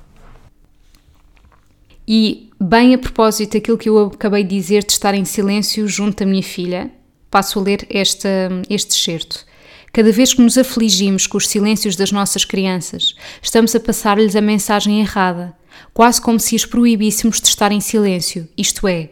E, 2.06 2.50
bem 2.60 2.94
a 2.94 2.98
propósito 2.98 3.52
daquilo 3.54 3.78
que 3.78 3.88
eu 3.88 4.06
acabei 4.06 4.42
de 4.42 4.56
dizer 4.56 4.84
de 4.84 4.92
estar 4.92 5.14
em 5.14 5.24
silêncio 5.24 5.86
junto 5.86 6.18
da 6.18 6.30
minha 6.30 6.42
filha, 6.42 6.90
passo 7.30 7.58
a 7.58 7.62
ler 7.62 7.86
esta, 7.88 8.28
este 8.68 8.90
excerto. 8.90 9.46
Cada 9.92 10.10
vez 10.10 10.32
que 10.32 10.40
nos 10.40 10.56
afligimos 10.56 11.26
com 11.26 11.36
os 11.36 11.46
silêncios 11.46 11.96
das 11.96 12.10
nossas 12.10 12.46
crianças, 12.46 13.14
estamos 13.42 13.74
a 13.74 13.80
passar-lhes 13.80 14.34
a 14.34 14.40
mensagem 14.40 15.00
errada, 15.00 15.54
quase 15.92 16.18
como 16.18 16.40
se 16.40 16.56
as 16.56 16.64
proibíssemos 16.64 17.38
de 17.38 17.48
estar 17.48 17.70
em 17.72 17.80
silêncio, 17.80 18.48
isto 18.56 18.88
é, 18.88 19.10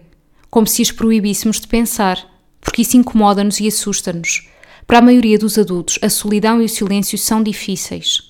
como 0.50 0.66
se 0.66 0.80
as 0.80 0.90
proibíssemos 0.90 1.60
de 1.60 1.66
pensar, 1.66 2.26
porque 2.62 2.80
isso 2.80 2.96
incomoda-nos 2.96 3.60
e 3.60 3.68
assusta-nos. 3.68 4.48
Para 4.86 4.98
a 4.98 5.02
maioria 5.02 5.38
dos 5.38 5.58
adultos, 5.58 5.98
a 6.00 6.08
solidão 6.08 6.62
e 6.62 6.64
o 6.64 6.68
silêncio 6.68 7.18
são 7.18 7.42
difíceis. 7.42 8.22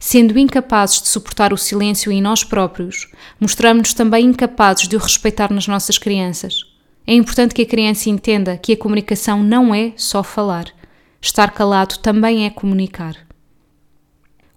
Sendo 0.00 0.36
incapazes 0.36 1.00
de 1.00 1.08
suportar 1.08 1.52
o 1.52 1.56
silêncio 1.56 2.10
em 2.10 2.20
nós 2.20 2.42
próprios, 2.42 3.08
mostramos-nos 3.38 3.94
também 3.94 4.26
incapazes 4.26 4.88
de 4.88 4.96
o 4.96 4.98
respeitar 4.98 5.52
nas 5.52 5.68
nossas 5.68 5.96
crianças. 5.96 6.64
É 7.06 7.14
importante 7.14 7.54
que 7.54 7.62
a 7.62 7.66
criança 7.66 8.10
entenda 8.10 8.58
que 8.58 8.72
a 8.72 8.76
comunicação 8.76 9.44
não 9.44 9.72
é 9.72 9.92
só 9.96 10.24
falar. 10.24 10.76
Estar 11.20 11.50
calado 11.50 11.98
também 11.98 12.46
é 12.46 12.50
comunicar. 12.50 13.16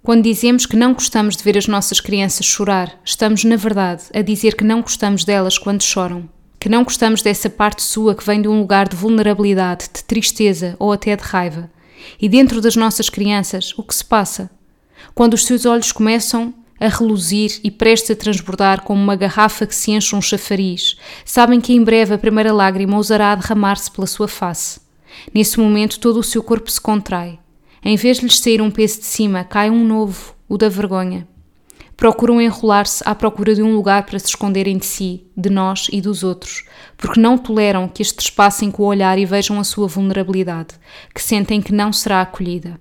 Quando 0.04 0.24
dizemos 0.24 0.68
que 0.68 0.76
não 0.76 0.94
gostamos 0.94 1.36
de 1.36 1.44
ver 1.44 1.58
as 1.58 1.68
nossas 1.68 2.00
crianças 2.00 2.46
chorar, 2.46 3.00
estamos, 3.04 3.44
na 3.44 3.56
verdade, 3.56 4.04
a 4.14 4.22
dizer 4.22 4.56
que 4.56 4.64
não 4.64 4.82
gostamos 4.82 5.24
delas 5.24 5.58
quando 5.58 5.82
choram. 5.82 6.30
Que 6.60 6.70
não 6.70 6.84
gostamos 6.84 7.24
dessa 7.24 7.50
parte 7.50 7.82
sua 7.82 8.14
que 8.14 8.24
vem 8.24 8.44
de 8.44 8.48
um 8.48 8.60
lugar 8.60 8.88
de 8.88 8.96
vulnerabilidade, 8.96 9.90
de 9.92 10.04
tristeza 10.04 10.76
ou 10.78 10.92
até 10.92 11.16
de 11.16 11.24
raiva. 11.24 11.70
E 12.22 12.30
dentro 12.30 12.62
das 12.62 12.76
nossas 12.76 13.10
crianças, 13.10 13.74
o 13.76 13.82
que 13.82 13.96
se 13.96 14.06
passa? 14.06 14.50
Quando 15.16 15.34
os 15.34 15.46
seus 15.46 15.66
olhos 15.66 15.92
começam 15.92 16.54
a 16.80 16.88
reluzir 16.88 17.60
e 17.64 17.72
prestes 17.72 18.12
a 18.12 18.16
transbordar 18.16 18.84
como 18.84 19.02
uma 19.02 19.16
garrafa 19.16 19.66
que 19.66 19.76
se 19.76 19.92
enche 19.92 20.16
um 20.16 20.22
chafariz, 20.22 20.96
sabem 21.26 21.60
que 21.60 21.74
em 21.74 21.84
breve 21.84 22.14
a 22.14 22.20
primeira 22.20 22.54
lágrima 22.54 22.98
ousará 22.98 23.34
derramar-se 23.34 23.90
pela 23.90 24.08
sua 24.08 24.28
face. 24.28 24.80
Nesse 25.34 25.60
momento, 25.60 26.00
todo 26.00 26.20
o 26.20 26.24
seu 26.24 26.44
corpo 26.44 26.70
se 26.70 26.80
contrai. 26.80 27.40
Em 27.84 27.96
vez 27.96 28.18
de 28.18 28.26
lhes 28.26 28.40
sair 28.40 28.62
um 28.62 28.70
peso 28.70 29.00
de 29.00 29.06
cima, 29.06 29.44
cai 29.44 29.70
um 29.70 29.86
novo, 29.86 30.36
o 30.48 30.58
da 30.58 30.70
vergonha. 30.70 31.28
Procuram 31.98 32.42
enrolar-se 32.42 33.04
à 33.06 33.14
procura 33.14 33.54
de 33.54 33.62
um 33.62 33.76
lugar 33.76 34.06
para 34.06 34.18
se 34.18 34.28
esconderem 34.28 34.78
de 34.78 34.86
si, 34.86 35.26
de 35.38 35.50
nós 35.50 35.88
e 35.92 36.02
dos 36.02 36.24
outros, 36.24 36.64
porque 36.98 37.20
não 37.20 37.38
toleram 37.38 37.88
que 37.88 38.02
estes 38.02 38.30
passem 38.30 38.72
com 38.72 38.84
o 38.84 38.88
olhar 38.88 39.18
e 39.20 39.26
vejam 39.26 39.60
a 39.60 39.64
sua 39.64 39.88
vulnerabilidade, 39.88 40.76
que 41.14 41.22
sentem 41.22 41.62
que 41.62 41.72
não 41.72 41.94
será 41.94 42.22
acolhida. 42.22 42.80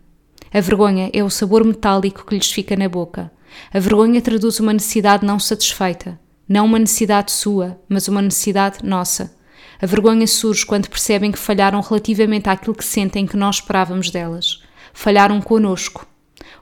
A 0.53 0.61
vergonha 0.61 1.11
é 1.13 1.23
o 1.23 1.31
sabor 1.31 1.65
metálico 1.65 2.25
que 2.27 2.35
lhes 2.35 2.51
fica 2.51 2.75
na 2.77 2.89
boca. 2.89 3.31
A 3.73 3.79
vergonha 3.79 4.21
traduz 4.21 4.59
uma 4.59 4.73
necessidade 4.73 5.25
não 5.25 5.39
satisfeita, 5.39 6.19
não 6.49 6.67
uma 6.67 6.79
necessidade 6.79 7.31
sua, 7.31 7.79
mas 7.89 8.09
uma 8.09 8.21
necessidade 8.23 8.79
nossa. 8.83 9.33
A 9.81 9.87
vergonha 9.87 10.27
surge 10.27 10.67
quando 10.67 10.89
percebem 10.89 11.33
que 11.33 11.39
falharam 11.39 11.81
relativamente 11.81 12.49
àquilo 12.49 12.75
que 12.75 12.85
sentem 12.85 13.27
que 13.27 13.37
nós 13.37 13.57
esperávamos 13.57 14.11
delas. 14.11 14.63
Falharam 14.93 15.41
conosco. 15.41 16.07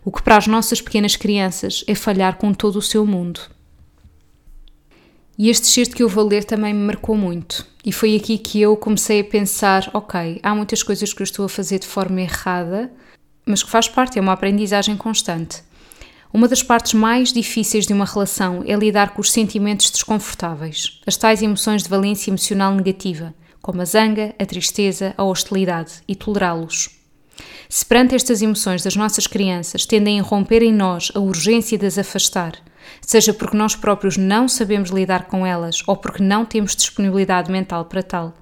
O 0.04 0.12
que 0.12 0.22
para 0.22 0.37
as 0.37 0.46
nossas 0.46 0.81
pequenas 0.81 1.16
crianças 1.16 1.85
é 1.88 1.94
falhar 1.94 2.37
com 2.37 2.52
todo 2.52 2.76
o 2.76 2.83
seu 2.83 3.04
mundo. 3.04 3.40
E 5.37 5.50
este 5.50 5.64
excerto 5.64 5.96
que 5.96 6.02
eu 6.02 6.09
vou 6.09 6.26
ler 6.26 6.44
também 6.44 6.72
me 6.72 6.85
marcou 6.85 7.16
muito. 7.16 7.66
E 7.85 7.92
foi 7.92 8.14
aqui 8.14 8.38
que 8.38 8.61
eu 8.61 8.76
comecei 8.76 9.20
a 9.20 9.24
pensar: 9.24 9.90
ok, 9.92 10.40
há 10.42 10.54
muitas 10.54 10.83
coisas 10.83 11.12
que 11.12 11.22
eu 11.22 11.24
estou 11.24 11.44
a 11.44 11.48
fazer 11.48 11.78
de 11.78 11.87
forma 11.87 12.20
errada, 12.20 12.92
mas 13.46 13.62
que 13.62 13.70
faz 13.70 13.88
parte, 13.88 14.18
é 14.18 14.22
uma 14.22 14.33
aprendizagem 14.33 14.96
constante. 14.96 15.62
Uma 16.31 16.47
das 16.47 16.62
partes 16.62 16.93
mais 16.93 17.33
difíceis 17.33 17.87
de 17.87 17.93
uma 17.95 18.05
relação 18.05 18.62
é 18.67 18.77
lidar 18.77 19.14
com 19.14 19.21
os 19.23 19.33
sentimentos 19.33 19.91
desconfortáveis, 19.91 21.01
as 21.07 21.17
tais 21.17 21.41
emoções 21.41 21.83
de 21.83 21.88
valência 21.88 22.31
emocional 22.31 22.75
negativa, 22.75 23.35
como 23.62 23.81
a 23.81 23.85
zanga, 23.87 24.35
a 24.38 24.45
tristeza, 24.45 25.14
a 25.17 25.25
hostilidade, 25.25 26.03
e 26.07 26.14
tolerá-los. 26.14 26.91
Se 27.67 27.85
perante 27.85 28.14
estas 28.14 28.43
emoções 28.43 28.83
das 28.83 28.95
nossas 28.95 29.27
crianças 29.27 29.87
tendem 29.87 30.21
a 30.21 30.23
romper 30.23 30.62
em 30.62 30.73
nós 30.73 31.11
a 31.14 31.19
urgência 31.19 31.79
de 31.79 31.87
as 31.87 31.97
afastar, 31.97 32.53
seja 33.01 33.33
porque 33.33 33.57
nós 33.57 33.75
próprios 33.75 34.19
não 34.19 34.49
sabemos 34.49 34.91
lidar 34.91 35.29
com 35.29 35.47
elas 35.47 35.83
ou 35.87 35.97
porque 35.97 36.23
não 36.23 36.45
temos 36.45 36.77
disponibilidade 36.77 37.51
mental 37.51 37.87
para 37.87 38.03
tal, 38.03 38.35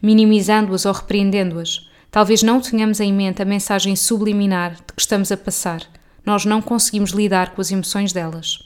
minimizando-as 0.00 0.86
ou 0.86 0.92
repreendendo-as, 0.92 1.88
talvez 2.08 2.40
não 2.40 2.60
tenhamos 2.60 3.00
em 3.00 3.12
mente 3.12 3.42
a 3.42 3.44
mensagem 3.44 3.96
subliminar 3.96 4.76
de 4.76 4.92
que 4.94 5.00
estamos 5.00 5.32
a 5.32 5.36
passar 5.36 5.82
nós 6.24 6.44
não 6.44 6.62
conseguimos 6.62 7.10
lidar 7.10 7.54
com 7.54 7.60
as 7.60 7.70
emoções 7.70 8.12
delas. 8.12 8.58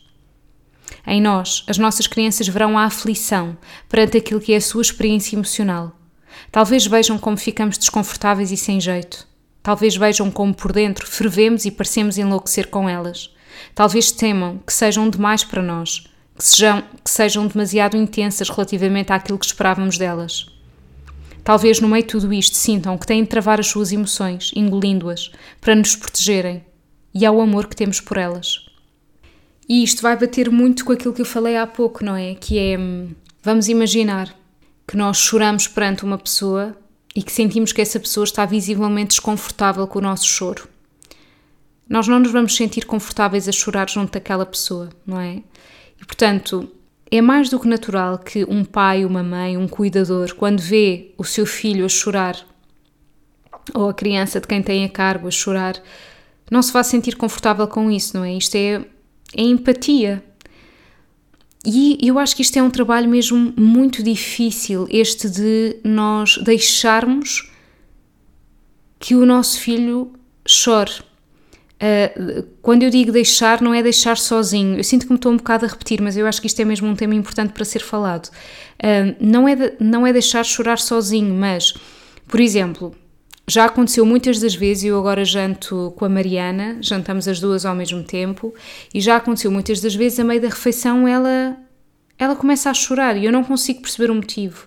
Em 1.06 1.20
nós, 1.20 1.64
as 1.68 1.78
nossas 1.78 2.06
crianças 2.06 2.48
verão 2.48 2.76
a 2.78 2.84
aflição 2.84 3.56
perante 3.88 4.16
aquilo 4.16 4.40
que 4.40 4.52
é 4.52 4.56
a 4.56 4.60
sua 4.60 4.82
experiência 4.82 5.36
emocional. 5.36 5.96
Talvez 6.50 6.86
vejam 6.86 7.18
como 7.18 7.36
ficamos 7.36 7.78
desconfortáveis 7.78 8.50
e 8.50 8.56
sem 8.56 8.80
jeito. 8.80 9.26
Talvez 9.62 9.96
vejam 9.96 10.30
como 10.30 10.54
por 10.54 10.72
dentro 10.72 11.06
fervemos 11.06 11.64
e 11.64 11.70
parecemos 11.70 12.18
enlouquecer 12.18 12.68
com 12.68 12.88
elas. 12.88 13.34
Talvez 13.74 14.12
temam 14.12 14.58
que 14.58 14.72
sejam 14.72 15.08
demais 15.08 15.42
para 15.42 15.62
nós, 15.62 16.06
que 16.36 16.44
sejam, 16.44 16.82
que 17.02 17.10
sejam 17.10 17.46
demasiado 17.46 17.96
intensas 17.96 18.48
relativamente 18.48 19.12
àquilo 19.12 19.38
que 19.38 19.46
esperávamos 19.46 19.98
delas. 19.98 20.46
Talvez 21.42 21.80
no 21.80 21.88
meio 21.88 22.02
de 22.02 22.08
tudo 22.08 22.32
isto 22.32 22.56
sintam 22.56 22.98
que 22.98 23.06
têm 23.06 23.22
de 23.22 23.28
travar 23.28 23.60
as 23.60 23.68
suas 23.68 23.92
emoções, 23.92 24.50
engolindo-as, 24.54 25.30
para 25.60 25.76
nos 25.76 25.94
protegerem, 25.94 26.64
e 27.16 27.24
ao 27.24 27.40
amor 27.40 27.66
que 27.66 27.74
temos 27.74 27.98
por 27.98 28.18
elas. 28.18 28.66
E 29.66 29.82
isto 29.82 30.02
vai 30.02 30.14
bater 30.18 30.50
muito 30.50 30.84
com 30.84 30.92
aquilo 30.92 31.14
que 31.14 31.22
eu 31.22 31.26
falei 31.26 31.56
há 31.56 31.66
pouco, 31.66 32.04
não 32.04 32.14
é? 32.14 32.34
Que 32.34 32.58
é, 32.58 32.76
vamos 33.42 33.68
imaginar 33.68 34.36
que 34.86 34.98
nós 34.98 35.16
choramos 35.16 35.66
perante 35.66 36.04
uma 36.04 36.18
pessoa 36.18 36.76
e 37.14 37.22
que 37.22 37.32
sentimos 37.32 37.72
que 37.72 37.80
essa 37.80 37.98
pessoa 37.98 38.24
está 38.24 38.44
visivelmente 38.44 39.08
desconfortável 39.08 39.86
com 39.86 39.98
o 39.98 40.02
nosso 40.02 40.26
choro. 40.26 40.68
Nós 41.88 42.06
não 42.06 42.18
nos 42.18 42.32
vamos 42.32 42.54
sentir 42.54 42.84
confortáveis 42.84 43.48
a 43.48 43.52
chorar 43.52 43.88
junto 43.88 44.12
daquela 44.12 44.44
pessoa, 44.44 44.90
não 45.06 45.18
é? 45.18 45.42
E 45.98 46.04
portanto, 46.04 46.70
é 47.10 47.22
mais 47.22 47.48
do 47.48 47.58
que 47.58 47.66
natural 47.66 48.18
que 48.18 48.44
um 48.44 48.62
pai, 48.62 49.06
uma 49.06 49.22
mãe, 49.22 49.56
um 49.56 49.66
cuidador, 49.66 50.34
quando 50.34 50.60
vê 50.60 51.14
o 51.16 51.24
seu 51.24 51.46
filho 51.46 51.86
a 51.86 51.88
chorar 51.88 52.36
ou 53.72 53.88
a 53.88 53.94
criança 53.94 54.38
de 54.38 54.46
quem 54.46 54.62
tem 54.62 54.84
a 54.84 54.88
cargo 54.88 55.26
a 55.26 55.30
chorar, 55.30 55.80
não 56.50 56.62
se 56.62 56.72
vá 56.72 56.82
sentir 56.82 57.16
confortável 57.16 57.66
com 57.66 57.90
isso, 57.90 58.16
não 58.16 58.24
é? 58.24 58.34
Isto 58.34 58.56
é, 58.56 58.84
é 59.36 59.42
empatia. 59.42 60.22
E 61.64 61.98
eu 62.00 62.16
acho 62.18 62.36
que 62.36 62.42
isto 62.42 62.56
é 62.56 62.62
um 62.62 62.70
trabalho 62.70 63.08
mesmo 63.08 63.52
muito 63.56 64.00
difícil, 64.00 64.86
este 64.88 65.28
de 65.28 65.76
nós 65.82 66.38
deixarmos 66.38 67.50
que 69.00 69.16
o 69.16 69.26
nosso 69.26 69.60
filho 69.60 70.12
chore. 70.46 70.92
Uh, 71.76 72.44
quando 72.62 72.84
eu 72.84 72.90
digo 72.90 73.12
deixar, 73.12 73.60
não 73.60 73.74
é 73.74 73.82
deixar 73.82 74.16
sozinho. 74.16 74.78
Eu 74.78 74.84
sinto 74.84 75.06
que 75.06 75.12
me 75.12 75.16
estou 75.16 75.32
um 75.32 75.36
bocado 75.36 75.66
a 75.66 75.68
repetir, 75.68 76.00
mas 76.00 76.16
eu 76.16 76.26
acho 76.26 76.40
que 76.40 76.46
isto 76.46 76.60
é 76.60 76.64
mesmo 76.64 76.88
um 76.88 76.94
tema 76.94 77.14
importante 77.14 77.52
para 77.52 77.64
ser 77.64 77.80
falado. 77.80 78.28
Uh, 78.78 79.16
não, 79.20 79.48
é 79.48 79.56
de, 79.56 79.72
não 79.80 80.06
é 80.06 80.12
deixar 80.12 80.44
chorar 80.44 80.78
sozinho, 80.78 81.34
mas, 81.34 81.74
por 82.28 82.40
exemplo, 82.40 82.94
já 83.48 83.66
aconteceu 83.66 84.04
muitas 84.04 84.40
das 84.40 84.54
vezes, 84.54 84.84
eu 84.84 84.98
agora 84.98 85.24
janto 85.24 85.92
com 85.96 86.04
a 86.04 86.08
Mariana, 86.08 86.78
jantamos 86.80 87.28
as 87.28 87.38
duas 87.38 87.64
ao 87.64 87.74
mesmo 87.74 88.02
tempo, 88.02 88.52
e 88.92 89.00
já 89.00 89.16
aconteceu 89.16 89.50
muitas 89.50 89.80
das 89.80 89.94
vezes, 89.94 90.18
a 90.18 90.24
meio 90.24 90.40
da 90.40 90.48
refeição, 90.48 91.06
ela, 91.06 91.56
ela 92.18 92.34
começa 92.34 92.68
a 92.70 92.74
chorar 92.74 93.16
e 93.16 93.24
eu 93.24 93.32
não 93.32 93.44
consigo 93.44 93.82
perceber 93.82 94.10
o 94.10 94.14
motivo. 94.16 94.66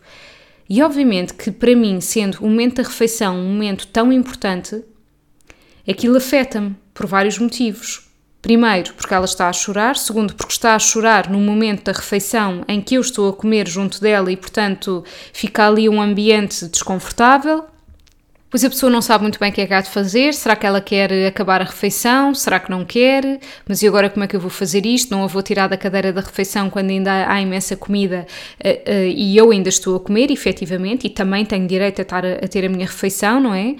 E 0.69 0.81
obviamente 0.81 1.33
que 1.33 1.51
para 1.51 1.75
mim, 1.75 1.99
sendo 1.99 2.37
o 2.41 2.47
momento 2.47 2.75
da 2.75 2.87
refeição 2.87 3.35
um 3.35 3.51
momento 3.53 3.87
tão 3.87 4.13
importante, 4.13 4.83
aquilo 5.87 6.15
afeta-me 6.15 6.75
por 6.93 7.05
vários 7.07 7.37
motivos. 7.39 8.07
Primeiro, 8.41 8.93
porque 8.93 9.13
ela 9.13 9.25
está 9.25 9.49
a 9.49 9.53
chorar, 9.53 9.97
segundo, 9.97 10.33
porque 10.35 10.53
está 10.53 10.75
a 10.75 10.79
chorar 10.79 11.29
no 11.29 11.39
momento 11.39 11.83
da 11.83 11.91
refeição 11.91 12.63
em 12.69 12.79
que 12.79 12.95
eu 12.95 13.01
estou 13.01 13.29
a 13.29 13.33
comer 13.33 13.67
junto 13.67 13.99
dela 13.99 14.31
e, 14.31 14.37
portanto, 14.37 15.03
fica 15.33 15.67
ali 15.67 15.89
um 15.89 16.01
ambiente 16.01 16.65
desconfortável. 16.67 17.65
Pois 18.49 18.65
a 18.65 18.69
pessoa 18.69 18.91
não 18.91 19.01
sabe 19.01 19.21
muito 19.21 19.39
bem 19.39 19.51
o 19.51 19.53
que 19.53 19.61
é 19.61 19.67
que 19.67 19.73
há 19.73 19.81
de 19.81 19.89
fazer. 19.89 20.33
Será 20.33 20.55
que 20.55 20.65
ela 20.65 20.81
quer 20.81 21.27
acabar 21.27 21.61
a 21.61 21.65
refeição? 21.65 22.33
Será 22.33 22.59
que 22.59 22.71
não 22.71 22.83
quer? 22.83 23.39
Mas 23.67 23.83
e 23.83 23.87
agora 23.87 24.09
como 24.09 24.23
é 24.23 24.27
que 24.27 24.35
eu 24.35 24.39
vou 24.39 24.49
fazer 24.49 24.87
isto? 24.87 25.11
Não 25.11 25.23
a 25.23 25.27
vou 25.27 25.43
tirar 25.43 25.67
da 25.67 25.77
cadeira 25.77 26.11
da 26.11 26.21
refeição 26.21 26.67
quando 26.67 26.89
ainda 26.89 27.31
há 27.31 27.39
imensa 27.39 27.75
comida 27.75 28.25
uh, 28.65 28.69
uh, 28.69 29.05
e 29.15 29.37
eu 29.37 29.51
ainda 29.51 29.69
estou 29.69 29.95
a 29.97 29.99
comer, 29.99 30.31
efetivamente, 30.31 31.05
e 31.05 31.11
também 31.11 31.45
tenho 31.45 31.67
direito 31.67 31.99
a, 31.99 32.01
estar 32.01 32.25
a, 32.25 32.47
ter 32.47 32.65
a 32.65 32.69
minha 32.69 32.87
refeição, 32.87 33.39
não 33.39 33.53
é? 33.53 33.75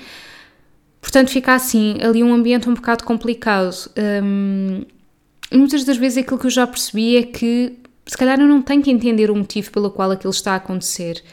Portanto, 1.01 1.31
fica 1.31 1.55
assim, 1.55 1.97
ali 2.01 2.21
um 2.21 2.31
ambiente 2.31 2.69
um 2.69 2.75
bocado 2.75 3.03
complicado. 3.03 3.73
Um, 4.23 4.83
e 5.51 5.57
muitas 5.57 5.83
das 5.83 5.97
vezes 5.97 6.19
aquilo 6.19 6.37
que 6.37 6.45
eu 6.45 6.51
já 6.51 6.67
percebi 6.67 7.17
é 7.17 7.23
que 7.23 7.73
se 8.05 8.17
calhar 8.17 8.39
eu 8.39 8.47
não 8.47 8.61
tenho 8.61 8.83
que 8.83 8.91
entender 8.91 9.31
o 9.31 9.35
motivo 9.35 9.71
pelo 9.71 9.89
qual 9.89 10.11
aquilo 10.11 10.31
está 10.31 10.53
a 10.53 10.55
acontecer. 10.57 11.23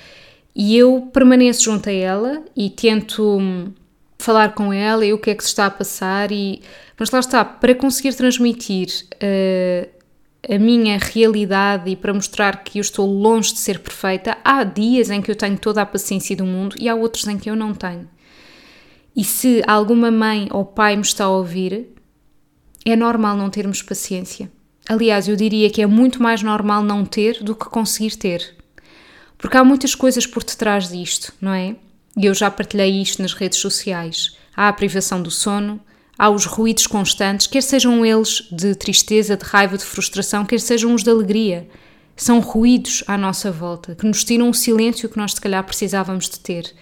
E 0.58 0.74
eu 0.74 1.10
permaneço 1.12 1.64
junto 1.64 1.90
a 1.90 1.92
ela 1.92 2.42
e 2.56 2.70
tento 2.70 3.22
hum, 3.22 3.74
falar 4.18 4.54
com 4.54 4.72
ela 4.72 5.04
e 5.04 5.12
o 5.12 5.18
que 5.18 5.28
é 5.28 5.34
que 5.34 5.42
se 5.42 5.50
está 5.50 5.66
a 5.66 5.70
passar. 5.70 6.32
E, 6.32 6.62
mas 6.98 7.10
lá 7.10 7.20
está, 7.20 7.44
para 7.44 7.74
conseguir 7.74 8.14
transmitir 8.14 8.88
uh, 9.16 9.86
a 10.48 10.58
minha 10.58 10.96
realidade 10.96 11.90
e 11.90 11.94
para 11.94 12.14
mostrar 12.14 12.64
que 12.64 12.78
eu 12.78 12.80
estou 12.80 13.06
longe 13.06 13.52
de 13.52 13.58
ser 13.58 13.80
perfeita, 13.80 14.38
há 14.42 14.64
dias 14.64 15.10
em 15.10 15.20
que 15.20 15.30
eu 15.30 15.36
tenho 15.36 15.58
toda 15.58 15.82
a 15.82 15.86
paciência 15.86 16.34
do 16.34 16.46
mundo 16.46 16.74
e 16.80 16.88
há 16.88 16.94
outros 16.94 17.28
em 17.28 17.36
que 17.36 17.50
eu 17.50 17.54
não 17.54 17.74
tenho. 17.74 18.08
E 19.14 19.24
se 19.24 19.62
alguma 19.66 20.10
mãe 20.10 20.48
ou 20.50 20.64
pai 20.64 20.96
me 20.96 21.02
está 21.02 21.26
a 21.26 21.30
ouvir, 21.30 21.88
é 22.82 22.96
normal 22.96 23.36
não 23.36 23.50
termos 23.50 23.82
paciência. 23.82 24.50
Aliás, 24.88 25.28
eu 25.28 25.36
diria 25.36 25.68
que 25.68 25.82
é 25.82 25.86
muito 25.86 26.22
mais 26.22 26.42
normal 26.42 26.82
não 26.82 27.04
ter 27.04 27.42
do 27.42 27.54
que 27.54 27.66
conseguir 27.66 28.16
ter. 28.16 28.56
Porque 29.38 29.56
há 29.56 29.64
muitas 29.64 29.94
coisas 29.94 30.26
por 30.26 30.42
detrás 30.42 30.88
disto, 30.88 31.32
não 31.40 31.52
é? 31.52 31.76
E 32.16 32.26
eu 32.26 32.34
já 32.34 32.50
partilhei 32.50 33.02
isto 33.02 33.20
nas 33.20 33.34
redes 33.34 33.58
sociais. 33.58 34.36
Há 34.56 34.68
a 34.68 34.72
privação 34.72 35.20
do 35.22 35.30
sono, 35.30 35.80
há 36.18 36.30
os 36.30 36.46
ruídos 36.46 36.86
constantes, 36.86 37.46
quer 37.46 37.62
sejam 37.62 38.04
eles 38.04 38.48
de 38.50 38.74
tristeza, 38.74 39.36
de 39.36 39.44
raiva, 39.44 39.76
de 39.76 39.84
frustração, 39.84 40.46
quer 40.46 40.60
sejam 40.60 40.94
os 40.94 41.02
de 41.02 41.10
alegria. 41.10 41.68
São 42.16 42.40
ruídos 42.40 43.04
à 43.06 43.18
nossa 43.18 43.52
volta 43.52 43.94
que 43.94 44.06
nos 44.06 44.24
tiram 44.24 44.48
o 44.48 44.54
silêncio 44.54 45.08
que 45.08 45.18
nós, 45.18 45.34
se 45.34 45.40
calhar, 45.40 45.62
precisávamos 45.62 46.30
de 46.30 46.40
ter. 46.40 46.74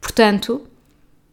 Portanto, 0.00 0.66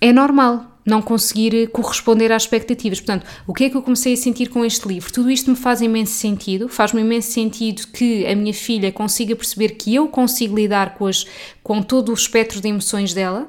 é 0.02 0.12
normal 0.12 0.75
não 0.86 1.02
conseguir 1.02 1.68
corresponder 1.72 2.32
às 2.32 2.44
expectativas. 2.44 3.00
Portanto, 3.00 3.26
o 3.48 3.54
que 3.54 3.64
é 3.66 3.70
que 3.70 3.76
eu 3.76 3.82
comecei 3.82 4.14
a 4.14 4.18
sentir 4.18 4.50
com 4.50 4.64
este 4.64 4.88
livro? 4.88 5.12
Tudo 5.12 5.32
isto 5.32 5.50
me 5.50 5.56
faz 5.56 5.82
imenso 5.82 6.14
sentido, 6.14 6.70
faz-me 6.70 7.02
imenso 7.02 7.32
sentido 7.32 7.88
que 7.88 8.26
a 8.28 8.36
minha 8.36 8.54
filha 8.54 8.92
consiga 8.92 9.36
perceber 9.36 9.70
que 9.70 9.96
eu 9.96 10.08
consigo 10.08 10.56
lidar 10.56 10.96
com, 10.96 11.08
as, 11.08 11.26
com 11.64 11.82
todo 11.82 12.10
o 12.10 12.14
espectro 12.14 12.62
de 12.62 12.68
emoções 12.68 13.14
dela, 13.14 13.48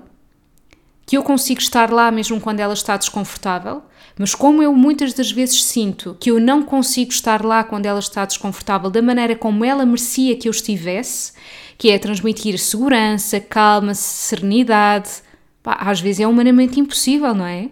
que 1.04 1.16
eu 1.16 1.22
consigo 1.22 1.60
estar 1.60 1.92
lá 1.92 2.10
mesmo 2.10 2.40
quando 2.40 2.60
ela 2.60 2.74
está 2.74 2.96
desconfortável, 2.96 3.82
mas 4.18 4.34
como 4.34 4.62
eu 4.62 4.72
muitas 4.72 5.12
das 5.12 5.30
vezes 5.30 5.62
sinto 5.62 6.16
que 6.18 6.30
eu 6.30 6.40
não 6.40 6.62
consigo 6.62 7.12
estar 7.12 7.44
lá 7.44 7.62
quando 7.62 7.86
ela 7.86 8.00
está 8.00 8.24
desconfortável 8.24 8.90
da 8.90 9.02
maneira 9.02 9.36
como 9.36 9.64
ela 9.64 9.84
merecia 9.84 10.36
que 10.36 10.48
eu 10.48 10.50
estivesse, 10.50 11.32
que 11.78 11.90
é 11.90 11.98
transmitir 11.98 12.58
segurança, 12.58 13.38
calma, 13.38 13.94
serenidade, 13.94 15.25
pá, 15.66 15.78
às 15.80 16.00
vezes 16.00 16.20
é 16.20 16.26
humanamente 16.28 16.78
impossível, 16.78 17.34
não 17.34 17.44
é? 17.44 17.68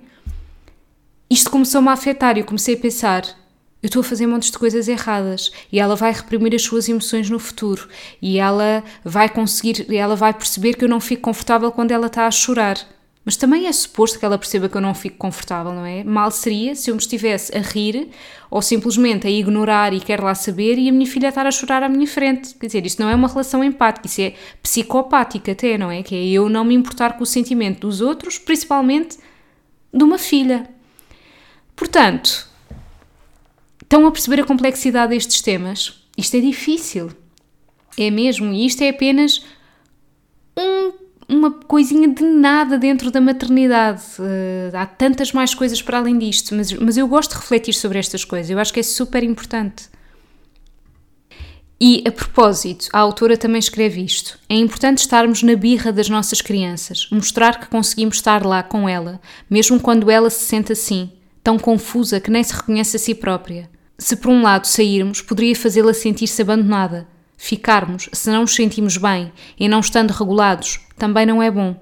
Isto 1.30 1.48
começou-me 1.48 1.88
a 1.88 1.92
afetar 1.92 2.36
e 2.36 2.40
eu 2.40 2.44
comecei 2.44 2.74
a 2.74 2.78
pensar: 2.78 3.22
eu 3.80 3.86
estou 3.86 4.00
a 4.00 4.04
fazer 4.04 4.26
montes 4.26 4.50
de 4.50 4.58
coisas 4.58 4.88
erradas 4.88 5.52
e 5.70 5.78
ela 5.78 5.94
vai 5.94 6.12
reprimir 6.12 6.52
as 6.56 6.62
suas 6.62 6.88
emoções 6.88 7.30
no 7.30 7.38
futuro 7.38 7.88
e 8.20 8.36
ela 8.40 8.82
vai 9.04 9.28
conseguir, 9.28 9.86
ela 9.94 10.16
vai 10.16 10.34
perceber 10.34 10.74
que 10.74 10.84
eu 10.84 10.88
não 10.88 11.00
fico 11.00 11.22
confortável 11.22 11.70
quando 11.70 11.92
ela 11.92 12.08
está 12.08 12.26
a 12.26 12.30
chorar. 12.32 12.78
Mas 13.24 13.36
também 13.36 13.66
é 13.66 13.72
suposto 13.72 14.18
que 14.18 14.24
ela 14.24 14.36
perceba 14.36 14.68
que 14.68 14.76
eu 14.76 14.82
não 14.82 14.94
fico 14.94 15.16
confortável, 15.16 15.72
não 15.72 15.86
é? 15.86 16.04
Mal 16.04 16.30
seria 16.30 16.74
se 16.74 16.90
eu 16.90 16.94
me 16.94 17.00
estivesse 17.00 17.56
a 17.56 17.60
rir 17.60 18.10
ou 18.50 18.60
simplesmente 18.60 19.26
a 19.26 19.30
ignorar 19.30 19.94
e 19.94 20.00
quer 20.00 20.20
lá 20.20 20.34
saber 20.34 20.78
e 20.78 20.90
a 20.90 20.92
minha 20.92 21.06
filha 21.06 21.28
estar 21.28 21.46
a 21.46 21.50
chorar 21.50 21.82
à 21.82 21.88
minha 21.88 22.06
frente. 22.06 22.54
Quer 22.54 22.66
dizer, 22.66 22.84
isto 22.84 23.00
não 23.00 23.08
é 23.08 23.14
uma 23.14 23.26
relação 23.26 23.64
empática, 23.64 24.06
isso 24.06 24.20
é 24.20 24.34
psicopática 24.62 25.52
até, 25.52 25.78
não 25.78 25.90
é? 25.90 26.02
Que 26.02 26.14
é 26.14 26.26
eu 26.26 26.50
não 26.50 26.64
me 26.64 26.74
importar 26.74 27.16
com 27.16 27.22
o 27.22 27.26
sentimento 27.26 27.80
dos 27.80 28.02
outros, 28.02 28.38
principalmente 28.38 29.16
de 29.92 30.04
uma 30.04 30.18
filha. 30.18 30.68
Portanto, 31.74 32.46
estão 33.82 34.06
a 34.06 34.10
perceber 34.10 34.42
a 34.42 34.46
complexidade 34.46 35.14
destes 35.14 35.40
temas? 35.40 36.04
Isto 36.16 36.36
é 36.36 36.40
difícil. 36.40 37.10
É 37.96 38.10
mesmo, 38.10 38.52
e 38.52 38.66
isto 38.66 38.82
é 38.82 38.90
apenas 38.90 39.44
um 40.58 41.03
uma 41.28 41.50
coisinha 41.50 42.08
de 42.08 42.22
nada 42.22 42.78
dentro 42.78 43.10
da 43.10 43.20
maternidade. 43.20 44.02
Uh, 44.18 44.76
há 44.76 44.86
tantas 44.86 45.32
mais 45.32 45.54
coisas 45.54 45.80
para 45.80 45.98
além 45.98 46.18
disto, 46.18 46.54
mas, 46.54 46.72
mas 46.72 46.96
eu 46.96 47.06
gosto 47.08 47.32
de 47.32 47.36
refletir 47.38 47.74
sobre 47.74 47.98
estas 47.98 48.24
coisas, 48.24 48.50
eu 48.50 48.58
acho 48.58 48.72
que 48.72 48.80
é 48.80 48.82
super 48.82 49.22
importante. 49.22 49.88
E 51.80 52.04
a 52.06 52.12
propósito, 52.12 52.88
a 52.92 52.98
autora 52.98 53.36
também 53.36 53.58
escreve 53.58 54.02
isto: 54.02 54.38
é 54.48 54.54
importante 54.54 54.98
estarmos 54.98 55.42
na 55.42 55.56
birra 55.56 55.92
das 55.92 56.08
nossas 56.08 56.40
crianças, 56.40 57.08
mostrar 57.10 57.60
que 57.60 57.68
conseguimos 57.68 58.16
estar 58.16 58.44
lá 58.44 58.62
com 58.62 58.88
ela, 58.88 59.20
mesmo 59.50 59.80
quando 59.80 60.10
ela 60.10 60.30
se 60.30 60.44
sente 60.44 60.72
assim, 60.72 61.12
tão 61.42 61.58
confusa 61.58 62.20
que 62.20 62.30
nem 62.30 62.42
se 62.42 62.54
reconhece 62.54 62.96
a 62.96 62.98
si 62.98 63.14
própria. 63.14 63.68
Se 63.98 64.16
por 64.16 64.30
um 64.30 64.42
lado 64.42 64.66
sairmos, 64.66 65.20
poderia 65.20 65.54
fazê-la 65.54 65.92
sentir-se 65.92 66.40
abandonada, 66.40 67.06
Ficarmos, 67.36 68.08
se 68.12 68.30
não 68.30 68.42
nos 68.42 68.54
sentimos 68.54 68.96
bem 68.96 69.32
e 69.58 69.68
não 69.68 69.80
estando 69.80 70.12
regulados, 70.12 70.80
também 70.96 71.26
não 71.26 71.42
é 71.42 71.50
bom. 71.50 71.76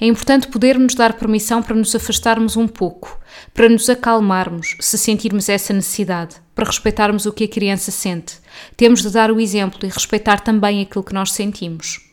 É 0.00 0.06
importante 0.06 0.48
podermos 0.48 0.94
dar 0.94 1.12
permissão 1.12 1.62
para 1.62 1.76
nos 1.76 1.94
afastarmos 1.94 2.56
um 2.56 2.66
pouco, 2.66 3.18
para 3.54 3.68
nos 3.68 3.88
acalmarmos, 3.88 4.76
se 4.80 4.98
sentirmos 4.98 5.48
essa 5.48 5.72
necessidade, 5.72 6.36
para 6.54 6.66
respeitarmos 6.66 7.26
o 7.26 7.32
que 7.32 7.44
a 7.44 7.48
criança 7.48 7.90
sente. 7.90 8.36
Temos 8.76 9.02
de 9.02 9.10
dar 9.10 9.30
o 9.30 9.40
exemplo 9.40 9.78
e 9.84 9.88
respeitar 9.88 10.40
também 10.40 10.82
aquilo 10.82 11.04
que 11.04 11.14
nós 11.14 11.32
sentimos. 11.32 12.07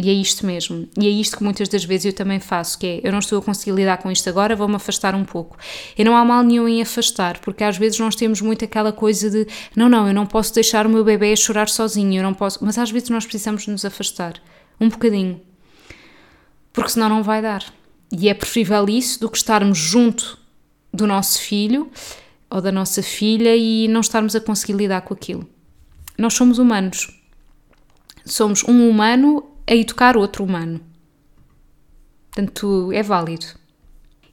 E 0.00 0.08
é 0.08 0.12
isto 0.12 0.46
mesmo. 0.46 0.88
E 0.96 1.08
é 1.08 1.10
isto 1.10 1.36
que 1.36 1.42
muitas 1.42 1.68
das 1.68 1.84
vezes 1.84 2.06
eu 2.06 2.12
também 2.12 2.38
faço, 2.38 2.78
que 2.78 2.86
é, 2.86 3.00
eu 3.02 3.10
não 3.10 3.18
estou 3.18 3.40
a 3.40 3.42
conseguir 3.42 3.72
lidar 3.72 3.96
com 3.96 4.12
isto 4.12 4.28
agora, 4.28 4.54
vou-me 4.54 4.76
afastar 4.76 5.12
um 5.12 5.24
pouco. 5.24 5.56
E 5.96 6.04
não 6.04 6.16
há 6.16 6.24
mal 6.24 6.44
nenhum 6.44 6.68
em 6.68 6.80
afastar, 6.80 7.40
porque 7.40 7.64
às 7.64 7.76
vezes 7.76 7.98
nós 7.98 8.14
temos 8.14 8.40
muito 8.40 8.64
aquela 8.64 8.92
coisa 8.92 9.28
de, 9.28 9.48
não, 9.74 9.88
não, 9.88 10.06
eu 10.06 10.14
não 10.14 10.24
posso 10.24 10.54
deixar 10.54 10.86
o 10.86 10.88
meu 10.88 11.02
bebê 11.02 11.34
chorar 11.34 11.68
sozinho, 11.68 12.20
eu 12.20 12.22
não 12.22 12.32
posso... 12.32 12.64
Mas 12.64 12.78
às 12.78 12.92
vezes 12.92 13.10
nós 13.10 13.24
precisamos 13.24 13.66
nos 13.66 13.84
afastar, 13.84 14.34
um 14.80 14.88
bocadinho. 14.88 15.40
Porque 16.72 16.90
senão 16.90 17.08
não 17.08 17.24
vai 17.24 17.42
dar. 17.42 17.64
E 18.12 18.28
é 18.28 18.34
preferível 18.34 18.88
isso 18.88 19.18
do 19.18 19.28
que 19.28 19.36
estarmos 19.36 19.76
junto 19.76 20.38
do 20.94 21.08
nosso 21.08 21.40
filho 21.40 21.90
ou 22.48 22.60
da 22.60 22.70
nossa 22.70 23.02
filha 23.02 23.56
e 23.56 23.88
não 23.88 24.00
estarmos 24.00 24.36
a 24.36 24.40
conseguir 24.40 24.74
lidar 24.74 25.00
com 25.00 25.12
aquilo. 25.12 25.44
Nós 26.16 26.34
somos 26.34 26.58
humanos. 26.58 27.20
Somos 28.24 28.62
um 28.62 28.88
humano 28.88 29.57
a 29.68 29.74
educar 29.74 30.16
outro 30.16 30.42
humano. 30.44 30.80
Portanto, 32.30 32.90
é 32.92 33.02
válido. 33.02 33.46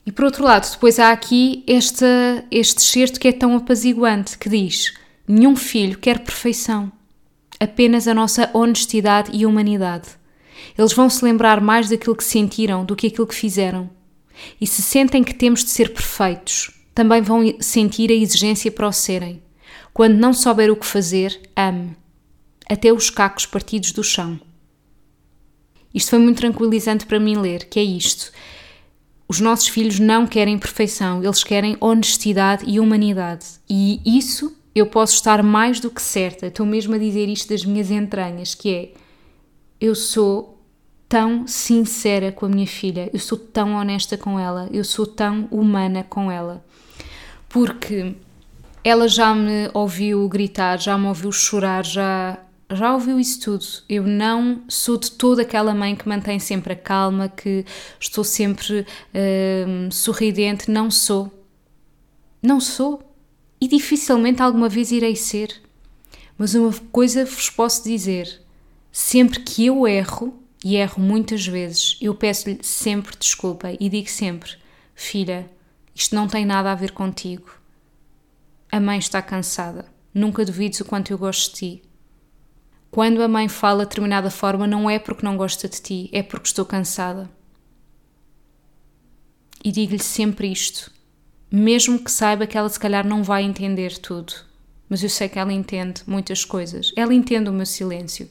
E 0.06 0.12
por 0.12 0.24
outro 0.24 0.44
lado, 0.44 0.70
depois 0.70 0.98
há 0.98 1.10
aqui 1.10 1.64
este, 1.66 2.04
este 2.50 2.80
certo 2.80 3.18
que 3.18 3.28
é 3.28 3.32
tão 3.32 3.56
apaziguante, 3.56 4.38
que 4.38 4.48
diz: 4.48 4.94
Nenhum 5.26 5.56
filho 5.56 5.98
quer 5.98 6.20
perfeição, 6.20 6.90
apenas 7.58 8.06
a 8.06 8.14
nossa 8.14 8.48
honestidade 8.54 9.30
e 9.32 9.44
humanidade. 9.44 10.08
Eles 10.78 10.92
vão 10.92 11.10
se 11.10 11.24
lembrar 11.24 11.60
mais 11.60 11.88
daquilo 11.88 12.16
que 12.16 12.24
sentiram 12.24 12.84
do 12.84 12.94
que 12.94 13.08
aquilo 13.08 13.26
que 13.26 13.34
fizeram. 13.34 13.90
E 14.60 14.66
se 14.66 14.82
sentem 14.82 15.24
que 15.24 15.34
temos 15.34 15.64
de 15.64 15.70
ser 15.70 15.92
perfeitos, 15.92 16.70
também 16.94 17.20
vão 17.20 17.42
sentir 17.60 18.10
a 18.10 18.14
exigência 18.14 18.70
para 18.70 18.88
o 18.88 18.92
serem. 18.92 19.42
Quando 19.92 20.14
não 20.14 20.32
souber 20.32 20.70
o 20.70 20.76
que 20.76 20.86
fazer, 20.86 21.40
ame. 21.56 21.96
Até 22.68 22.92
os 22.92 23.10
cacos 23.10 23.46
partidos 23.46 23.92
do 23.92 24.04
chão. 24.04 24.38
Isto 25.96 26.10
foi 26.10 26.18
muito 26.18 26.36
tranquilizante 26.36 27.06
para 27.06 27.18
mim 27.18 27.38
ler, 27.38 27.64
que 27.64 27.80
é 27.80 27.82
isto. 27.82 28.30
Os 29.26 29.40
nossos 29.40 29.68
filhos 29.68 29.98
não 29.98 30.26
querem 30.26 30.58
perfeição, 30.58 31.24
eles 31.24 31.42
querem 31.42 31.74
honestidade 31.80 32.64
e 32.66 32.78
humanidade. 32.78 33.46
E 33.66 34.02
isso 34.04 34.54
eu 34.74 34.84
posso 34.86 35.14
estar 35.14 35.42
mais 35.42 35.80
do 35.80 35.90
que 35.90 36.02
certa, 36.02 36.48
estou 36.48 36.66
mesmo 36.66 36.94
a 36.94 36.98
dizer 36.98 37.30
isto 37.30 37.48
das 37.48 37.64
minhas 37.64 37.90
entranhas, 37.90 38.54
que 38.54 38.74
é 38.74 38.92
eu 39.80 39.94
sou 39.94 40.62
tão 41.08 41.46
sincera 41.46 42.30
com 42.30 42.44
a 42.44 42.48
minha 42.50 42.66
filha, 42.66 43.08
eu 43.10 43.18
sou 43.18 43.38
tão 43.38 43.72
honesta 43.72 44.18
com 44.18 44.38
ela, 44.38 44.68
eu 44.70 44.84
sou 44.84 45.06
tão 45.06 45.48
humana 45.50 46.04
com 46.04 46.30
ela. 46.30 46.62
Porque 47.48 48.14
ela 48.84 49.08
já 49.08 49.34
me 49.34 49.70
ouviu 49.72 50.28
gritar, 50.28 50.78
já 50.78 50.98
me 50.98 51.06
ouviu 51.06 51.32
chorar, 51.32 51.86
já 51.86 52.38
já 52.70 52.92
ouviu 52.94 53.20
isso 53.20 53.40
tudo. 53.40 53.64
Eu 53.88 54.02
não 54.02 54.62
sou 54.68 54.96
de 54.96 55.10
toda 55.12 55.42
aquela 55.42 55.74
mãe 55.74 55.94
que 55.94 56.08
mantém 56.08 56.38
sempre 56.38 56.72
a 56.72 56.76
calma, 56.76 57.28
que 57.28 57.64
estou 58.00 58.24
sempre 58.24 58.80
uh, 58.80 59.92
sorridente. 59.92 60.70
Não 60.70 60.90
sou. 60.90 61.32
Não 62.42 62.60
sou. 62.60 63.02
E 63.60 63.68
dificilmente 63.68 64.42
alguma 64.42 64.68
vez 64.68 64.90
irei 64.90 65.14
ser. 65.14 65.62
Mas 66.36 66.54
uma 66.54 66.72
coisa 66.90 67.24
vos 67.24 67.48
posso 67.48 67.84
dizer: 67.84 68.42
sempre 68.90 69.40
que 69.40 69.66
eu 69.66 69.86
erro, 69.86 70.42
e 70.64 70.76
erro 70.76 71.00
muitas 71.00 71.46
vezes, 71.46 71.96
eu 72.00 72.14
peço-lhe 72.14 72.58
sempre 72.62 73.16
desculpa 73.16 73.68
e 73.78 73.88
digo 73.88 74.08
sempre: 74.10 74.52
Filha, 74.94 75.48
isto 75.94 76.14
não 76.14 76.26
tem 76.26 76.44
nada 76.44 76.72
a 76.72 76.74
ver 76.74 76.92
contigo. 76.92 77.50
A 78.70 78.80
mãe 78.80 78.98
está 78.98 79.22
cansada. 79.22 79.86
Nunca 80.12 80.44
duvides 80.44 80.80
o 80.80 80.84
quanto 80.84 81.12
eu 81.12 81.18
gosto 81.18 81.52
de 81.52 81.56
ti. 81.56 81.82
Quando 82.96 83.22
a 83.22 83.28
mãe 83.28 83.46
fala 83.46 83.82
de 83.82 83.90
determinada 83.90 84.30
forma, 84.30 84.66
não 84.66 84.88
é 84.88 84.98
porque 84.98 85.22
não 85.22 85.36
gosta 85.36 85.68
de 85.68 85.82
ti, 85.82 86.08
é 86.14 86.22
porque 86.22 86.46
estou 86.46 86.64
cansada. 86.64 87.28
E 89.62 89.70
digo-lhe 89.70 90.02
sempre 90.02 90.50
isto, 90.50 90.90
mesmo 91.52 91.98
que 91.98 92.10
saiba 92.10 92.46
que 92.46 92.56
ela 92.56 92.70
se 92.70 92.80
calhar 92.80 93.06
não 93.06 93.22
vai 93.22 93.42
entender 93.42 93.98
tudo, 93.98 94.32
mas 94.88 95.02
eu 95.02 95.10
sei 95.10 95.28
que 95.28 95.38
ela 95.38 95.52
entende 95.52 96.04
muitas 96.06 96.42
coisas. 96.42 96.90
Ela 96.96 97.12
entende 97.12 97.50
o 97.50 97.52
meu 97.52 97.66
silêncio. 97.66 98.30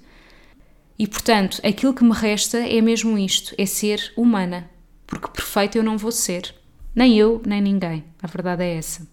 E 0.97 1.05
portanto, 1.05 1.61
aquilo 1.63 1.93
que 1.93 2.03
me 2.03 2.13
resta 2.13 2.57
é 2.57 2.81
mesmo 2.81 3.19
isto: 3.19 3.53
é 3.59 3.67
ser 3.67 4.11
humana, 4.17 4.67
porque 5.05 5.27
perfeita 5.27 5.77
eu 5.77 5.83
não 5.83 5.95
vou 5.95 6.11
ser. 6.11 6.55
Nem 6.95 7.15
eu, 7.15 7.39
nem 7.45 7.61
ninguém. 7.61 8.03
A 8.19 8.25
verdade 8.25 8.63
é 8.63 8.77
essa. 8.77 9.07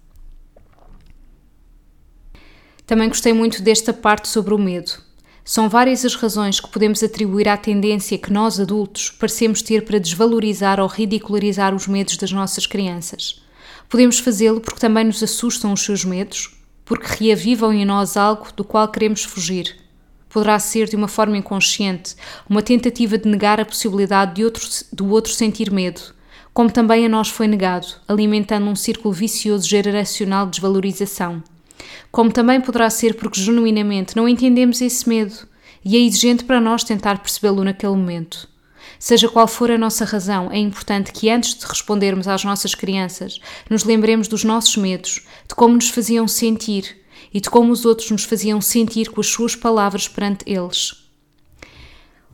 Também 2.86 3.08
gostei 3.08 3.34
muito 3.34 3.60
desta 3.60 3.92
parte 3.92 4.28
sobre 4.28 4.54
o 4.54 4.58
medo. 4.58 5.11
São 5.44 5.68
várias 5.68 6.04
as 6.04 6.14
razões 6.14 6.60
que 6.60 6.68
podemos 6.68 7.02
atribuir 7.02 7.48
à 7.48 7.56
tendência 7.56 8.16
que 8.16 8.32
nós 8.32 8.60
adultos 8.60 9.10
parecemos 9.10 9.60
ter 9.60 9.84
para 9.84 9.98
desvalorizar 9.98 10.78
ou 10.78 10.86
ridicularizar 10.86 11.74
os 11.74 11.88
medos 11.88 12.16
das 12.16 12.30
nossas 12.30 12.64
crianças. 12.64 13.42
Podemos 13.88 14.20
fazê-lo 14.20 14.60
porque 14.60 14.78
também 14.78 15.04
nos 15.04 15.20
assustam 15.20 15.72
os 15.72 15.82
seus 15.82 16.04
medos, 16.04 16.56
porque 16.84 17.24
reavivam 17.24 17.72
em 17.72 17.84
nós 17.84 18.16
algo 18.16 18.52
do 18.54 18.62
qual 18.62 18.86
queremos 18.86 19.24
fugir. 19.24 19.76
Poderá 20.28 20.60
ser 20.60 20.88
de 20.88 20.94
uma 20.94 21.08
forma 21.08 21.36
inconsciente, 21.36 22.14
uma 22.48 22.62
tentativa 22.62 23.18
de 23.18 23.28
negar 23.28 23.60
a 23.60 23.64
possibilidade 23.64 24.36
de 24.36 24.44
outro, 24.44 24.64
do 24.92 25.08
outro 25.10 25.32
sentir 25.32 25.72
medo, 25.72 26.00
como 26.54 26.70
também 26.70 27.04
a 27.04 27.08
nós 27.08 27.28
foi 27.28 27.48
negado, 27.48 27.88
alimentando 28.06 28.66
um 28.66 28.76
círculo 28.76 29.12
vicioso 29.12 29.68
geracional 29.68 30.46
de 30.46 30.52
desvalorização 30.52 31.42
como 32.10 32.32
também 32.32 32.60
poderá 32.60 32.88
ser 32.90 33.14
porque 33.14 33.40
genuinamente 33.40 34.16
não 34.16 34.28
entendemos 34.28 34.80
esse 34.80 35.08
medo 35.08 35.34
e 35.84 35.96
é 35.96 36.00
exigente 36.00 36.44
para 36.44 36.60
nós 36.60 36.84
tentar 36.84 37.18
percebê-lo 37.18 37.64
naquele 37.64 37.92
momento. 37.92 38.48
Seja 38.98 39.28
qual 39.28 39.48
for 39.48 39.70
a 39.70 39.78
nossa 39.78 40.04
razão, 40.04 40.50
é 40.52 40.58
importante 40.58 41.12
que 41.12 41.28
antes 41.28 41.54
de 41.54 41.66
respondermos 41.66 42.28
às 42.28 42.44
nossas 42.44 42.74
crianças, 42.74 43.40
nos 43.68 43.82
lembremos 43.84 44.28
dos 44.28 44.44
nossos 44.44 44.76
medos, 44.76 45.26
de 45.48 45.54
como 45.54 45.74
nos 45.74 45.88
faziam 45.88 46.28
sentir 46.28 47.02
e 47.34 47.40
de 47.40 47.50
como 47.50 47.72
os 47.72 47.84
outros 47.84 48.10
nos 48.10 48.24
faziam 48.24 48.60
sentir 48.60 49.10
com 49.10 49.20
as 49.20 49.26
suas 49.26 49.56
palavras 49.56 50.06
perante 50.06 50.44
eles. 50.46 51.02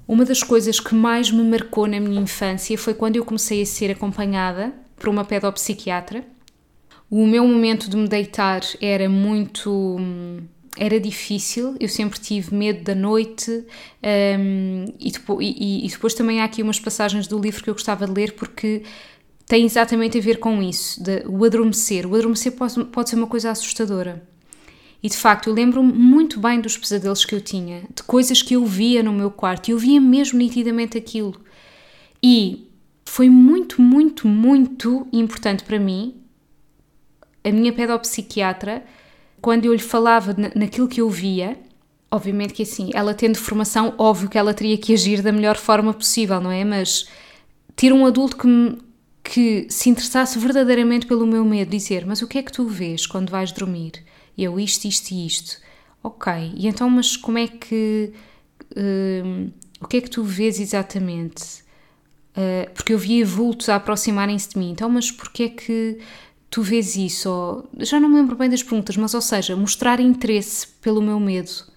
Uma 0.06 0.24
das 0.24 0.42
coisas 0.42 0.80
que 0.80 0.94
mais 0.94 1.30
me 1.30 1.42
marcou 1.42 1.86
na 1.86 2.00
minha 2.00 2.20
infância 2.20 2.76
foi 2.76 2.94
quando 2.94 3.16
eu 3.16 3.24
comecei 3.24 3.62
a 3.62 3.66
ser 3.66 3.90
acompanhada 3.90 4.72
por 4.96 5.08
uma 5.08 5.24
pedopsiquiatra 5.24 6.24
o 7.10 7.26
meu 7.26 7.46
momento 7.46 7.88
de 7.88 7.96
me 7.96 8.08
deitar 8.08 8.60
era 8.80 9.08
muito. 9.08 9.96
Era 10.76 11.00
difícil, 11.00 11.74
eu 11.80 11.88
sempre 11.88 12.20
tive 12.20 12.54
medo 12.54 12.84
da 12.84 12.94
noite 12.94 13.50
um, 13.50 14.84
e, 15.00 15.10
depois, 15.10 15.44
e, 15.44 15.84
e 15.84 15.88
depois 15.88 16.14
também 16.14 16.40
há 16.40 16.44
aqui 16.44 16.62
umas 16.62 16.78
passagens 16.78 17.26
do 17.26 17.36
livro 17.36 17.64
que 17.64 17.68
eu 17.68 17.74
gostava 17.74 18.06
de 18.06 18.12
ler 18.12 18.34
porque 18.34 18.84
tem 19.44 19.64
exatamente 19.64 20.16
a 20.16 20.20
ver 20.20 20.38
com 20.38 20.62
isso, 20.62 21.02
de, 21.02 21.24
o 21.26 21.44
adormecer. 21.44 22.06
O 22.06 22.14
adormecer 22.14 22.52
pode, 22.52 22.84
pode 22.84 23.10
ser 23.10 23.16
uma 23.16 23.26
coisa 23.26 23.50
assustadora. 23.50 24.22
E 25.02 25.08
de 25.08 25.16
facto, 25.16 25.48
eu 25.48 25.54
lembro-me 25.54 25.92
muito 25.92 26.38
bem 26.38 26.60
dos 26.60 26.76
pesadelos 26.76 27.24
que 27.24 27.34
eu 27.34 27.40
tinha, 27.40 27.82
de 27.92 28.04
coisas 28.04 28.40
que 28.40 28.54
eu 28.54 28.64
via 28.64 29.02
no 29.02 29.12
meu 29.12 29.32
quarto, 29.32 29.68
e 29.68 29.72
eu 29.72 29.78
via 29.78 30.00
mesmo 30.00 30.38
nitidamente 30.38 30.96
aquilo. 30.96 31.34
E 32.22 32.68
foi 33.04 33.28
muito, 33.28 33.82
muito, 33.82 34.28
muito 34.28 35.08
importante 35.12 35.64
para 35.64 35.80
mim 35.80 36.17
a 37.48 37.52
minha 37.52 37.72
pedopsiquiatra, 37.72 38.84
quando 39.40 39.64
eu 39.64 39.72
lhe 39.72 39.78
falava 39.78 40.34
naquilo 40.54 40.88
que 40.88 41.00
eu 41.00 41.08
via, 41.08 41.58
obviamente 42.10 42.54
que 42.54 42.62
assim, 42.62 42.90
ela 42.94 43.14
tendo 43.14 43.38
formação, 43.38 43.94
óbvio 43.98 44.28
que 44.28 44.38
ela 44.38 44.54
teria 44.54 44.78
que 44.78 44.92
agir 44.92 45.22
da 45.22 45.32
melhor 45.32 45.56
forma 45.56 45.92
possível, 45.92 46.40
não 46.40 46.50
é? 46.50 46.64
Mas 46.64 47.08
ter 47.76 47.92
um 47.92 48.06
adulto 48.06 48.36
que, 48.36 48.46
me, 48.46 48.78
que 49.22 49.66
se 49.68 49.90
interessasse 49.90 50.38
verdadeiramente 50.38 51.06
pelo 51.06 51.26
meu 51.26 51.44
medo, 51.44 51.70
dizer: 51.70 52.06
Mas 52.06 52.22
o 52.22 52.26
que 52.26 52.38
é 52.38 52.42
que 52.42 52.52
tu 52.52 52.66
vês 52.66 53.06
quando 53.06 53.30
vais 53.30 53.52
dormir? 53.52 53.92
Eu, 54.36 54.58
isto, 54.58 54.86
isto 54.86 55.10
e 55.12 55.26
isto. 55.26 55.60
Ok, 56.02 56.32
e 56.56 56.66
então, 56.66 56.88
mas 56.88 57.16
como 57.16 57.38
é 57.38 57.46
que. 57.46 58.12
Uh, 58.72 59.50
o 59.80 59.86
que 59.86 59.98
é 59.98 60.00
que 60.00 60.10
tu 60.10 60.24
vês 60.24 60.58
exatamente? 60.58 61.62
Uh, 62.36 62.70
porque 62.74 62.92
eu 62.92 62.98
via 62.98 63.24
vultos 63.24 63.68
a 63.68 63.76
aproximarem-se 63.76 64.50
de 64.50 64.58
mim. 64.58 64.70
Então, 64.70 64.88
mas 64.88 65.10
porquê 65.10 65.44
é 65.44 65.48
que 65.48 65.98
tu 66.50 66.62
vês 66.62 66.96
isso, 66.96 67.30
ou, 67.30 67.68
já 67.78 68.00
não 68.00 68.08
me 68.08 68.16
lembro 68.16 68.36
bem 68.36 68.48
das 68.48 68.62
perguntas, 68.62 68.96
mas 68.96 69.14
ou 69.14 69.20
seja, 69.20 69.56
mostrar 69.56 70.00
interesse 70.00 70.66
pelo 70.80 71.02
meu 71.02 71.20
medo. 71.20 71.68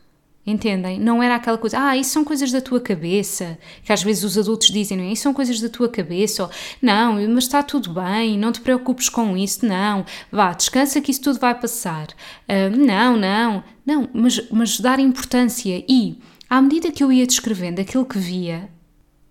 Entendem? 0.44 1.00
Não 1.00 1.22
era 1.22 1.36
aquela 1.36 1.58
coisa, 1.58 1.78
ah, 1.80 1.96
isso 1.96 2.10
são 2.10 2.24
coisas 2.24 2.52
da 2.52 2.60
tua 2.60 2.82
cabeça, 2.82 3.60
que 3.84 3.94
às 3.94 4.02
vezes 4.02 4.24
os 4.24 4.40
adultos 4.40 4.70
dizem, 4.70 4.98
não 4.98 5.04
é? 5.04 5.12
Isso 5.12 5.22
são 5.22 5.36
coisas 5.36 5.62
da 5.62 5.70
tua 5.70 5.88
cabeça, 5.88 6.44
ou 6.44 6.50
não, 6.82 7.14
mas 7.30 7.44
está 7.44 7.62
tudo 7.62 7.94
bem, 7.94 8.40
não 8.40 8.52
te 8.52 8.60
preocupes 8.60 9.08
com 9.08 9.38
isso, 9.38 9.64
não, 9.64 10.04
vá, 10.32 10.52
descansa 10.52 11.00
que 11.00 11.12
isso 11.12 11.22
tudo 11.22 11.40
vai 11.40 11.54
passar. 11.54 12.08
Uh, 12.50 12.76
não, 12.76 13.16
não, 13.18 13.64
não, 13.86 14.10
mas, 14.14 14.50
mas 14.50 14.80
dar 14.80 15.00
importância 15.00 15.86
e, 15.88 16.18
à 16.50 16.60
medida 16.60 16.92
que 16.92 17.04
eu 17.04 17.12
ia 17.12 17.28
descrevendo 17.28 17.80
aquilo 17.80 18.06
que 18.06 18.18
via, 18.18 18.68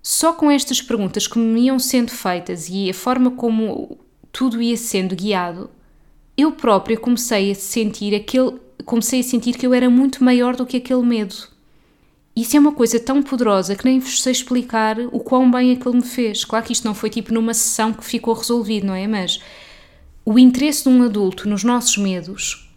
só 0.01 0.33
com 0.33 0.49
estas 0.49 0.81
perguntas 0.81 1.27
que 1.27 1.41
me 1.41 1.63
iam 1.63 1.81
sendo 1.81 2.13
feitas 2.13 2.69
e 2.69 2.89
a 2.89 2.95
forma 2.95 3.33
como 3.33 3.99
tudo 4.33 4.61
ia 4.61 4.77
sendo 4.77 5.17
guiado, 5.17 5.71
eu 6.37 6.53
própria 6.53 6.97
comecei 6.97 7.51
a 7.51 7.55
sentir 7.55 8.15
aquele, 8.15 8.59
comecei 8.85 9.21
a 9.21 9.25
sentir 9.25 9.57
que 9.57 9.67
eu 9.67 9.75
era 9.75 9.91
muito 9.91 10.25
maior 10.25 10.57
do 10.57 10.67
que 10.67 10.77
aquele 10.77 11.03
medo. 11.03 11.35
Isso 12.35 12.57
é 12.57 12.61
uma 12.61 12.73
coisa 12.73 12.99
tão 12.99 13.23
poderosa 13.23 13.75
que 13.75 13.85
nem 13.85 13.99
vos 13.99 14.23
sei 14.23 14.33
explicar 14.33 14.99
o 15.13 15.19
quão 15.19 15.51
bem 15.51 15.73
aquilo 15.73 15.95
me 15.95 16.03
fez. 16.03 16.45
Claro 16.45 16.65
que 16.65 16.73
isto 16.73 16.87
não 16.87 16.95
foi 16.95 17.11
tipo 17.11 17.35
numa 17.35 17.53
sessão 17.53 17.93
que 17.93 18.05
ficou 18.05 18.35
resolvido, 18.35 18.87
não 18.87 18.95
é? 18.95 19.07
Mas 19.07 19.41
o 20.25 20.39
interesse 20.39 20.85
de 20.85 20.89
um 20.89 21.03
adulto 21.03 21.49
nos 21.49 21.65
nossos 21.65 21.97
medos, 21.99 22.71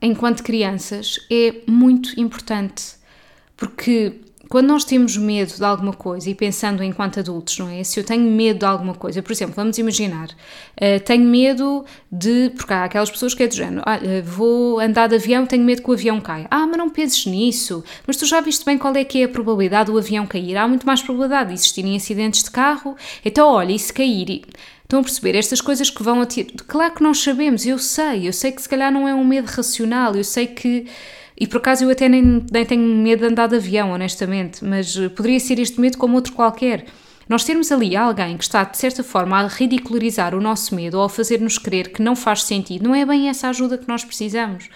enquanto 0.00 0.42
crianças, 0.42 1.18
é 1.30 1.56
muito 1.66 2.18
importante. 2.18 2.94
Porque 3.56 4.20
quando 4.50 4.66
nós 4.66 4.82
temos 4.82 5.16
medo 5.16 5.54
de 5.54 5.64
alguma 5.64 5.92
coisa, 5.92 6.28
e 6.28 6.34
pensando 6.34 6.82
enquanto 6.82 7.20
adultos, 7.20 7.56
não 7.56 7.68
é? 7.68 7.84
Se 7.84 8.00
eu 8.00 8.04
tenho 8.04 8.28
medo 8.28 8.58
de 8.58 8.64
alguma 8.64 8.94
coisa, 8.94 9.22
por 9.22 9.30
exemplo, 9.30 9.54
vamos 9.54 9.78
imaginar, 9.78 10.28
uh, 10.28 11.00
tenho 11.04 11.24
medo 11.24 11.84
de. 12.10 12.50
Porque 12.56 12.72
há 12.72 12.82
aquelas 12.82 13.08
pessoas 13.08 13.32
que 13.32 13.44
é 13.44 13.46
do 13.46 13.54
género, 13.54 13.80
ah, 13.86 14.00
vou 14.24 14.80
andar 14.80 15.06
de 15.06 15.14
avião, 15.14 15.46
tenho 15.46 15.62
medo 15.62 15.82
que 15.82 15.88
o 15.88 15.92
avião 15.92 16.20
caia. 16.20 16.48
Ah, 16.50 16.66
mas 16.66 16.76
não 16.76 16.90
penses 16.90 17.24
nisso. 17.26 17.84
Mas 18.04 18.16
tu 18.16 18.26
já 18.26 18.40
viste 18.40 18.64
bem 18.64 18.76
qual 18.76 18.94
é 18.96 19.04
que 19.04 19.22
é 19.22 19.24
a 19.24 19.28
probabilidade 19.28 19.92
do 19.92 19.96
avião 19.96 20.26
cair? 20.26 20.56
Há 20.56 20.66
muito 20.66 20.84
mais 20.84 21.00
probabilidade 21.00 21.50
de 21.50 21.54
existirem 21.54 21.94
acidentes 21.94 22.42
de 22.42 22.50
carro. 22.50 22.96
Então, 23.24 23.48
olha, 23.48 23.72
e 23.72 23.78
se 23.78 23.92
cair? 23.92 24.42
Estão 24.82 24.98
a 24.98 25.02
perceber? 25.04 25.36
Estas 25.36 25.60
coisas 25.60 25.90
que 25.90 26.02
vão 26.02 26.20
a 26.20 26.26
ti. 26.26 26.42
Claro 26.66 26.92
que 26.92 27.04
nós 27.04 27.22
sabemos, 27.22 27.64
eu 27.64 27.78
sei, 27.78 28.26
eu 28.26 28.32
sei 28.32 28.50
que 28.50 28.60
se 28.60 28.68
calhar 28.68 28.92
não 28.92 29.06
é 29.06 29.14
um 29.14 29.24
medo 29.24 29.46
racional, 29.46 30.16
eu 30.16 30.24
sei 30.24 30.48
que 30.48 30.86
e 31.40 31.46
por 31.46 31.56
acaso 31.56 31.84
eu 31.84 31.90
até 31.90 32.06
nem, 32.06 32.44
nem 32.52 32.66
tenho 32.66 32.82
medo 32.82 33.20
de 33.20 33.32
andar 33.32 33.46
de 33.46 33.56
avião, 33.56 33.92
honestamente, 33.92 34.62
mas 34.62 34.94
eh, 34.94 35.08
poderia 35.08 35.40
ser 35.40 35.58
este 35.58 35.80
medo 35.80 35.96
como 35.96 36.14
outro 36.14 36.34
qualquer. 36.34 36.84
Nós 37.26 37.44
termos 37.44 37.72
ali 37.72 37.96
alguém 37.96 38.36
que 38.36 38.44
está, 38.44 38.62
de 38.62 38.76
certa 38.76 39.02
forma, 39.02 39.38
a 39.38 39.46
ridicularizar 39.46 40.34
o 40.34 40.40
nosso 40.40 40.74
medo 40.74 40.98
ou 40.98 41.04
a 41.04 41.08
fazer-nos 41.08 41.56
crer 41.56 41.92
que 41.92 42.02
não 42.02 42.14
faz 42.14 42.42
sentido, 42.42 42.84
não 42.84 42.94
é 42.94 43.06
bem 43.06 43.30
essa 43.30 43.48
ajuda 43.48 43.78
que 43.78 43.88
nós 43.88 44.04
precisamos. 44.04 44.68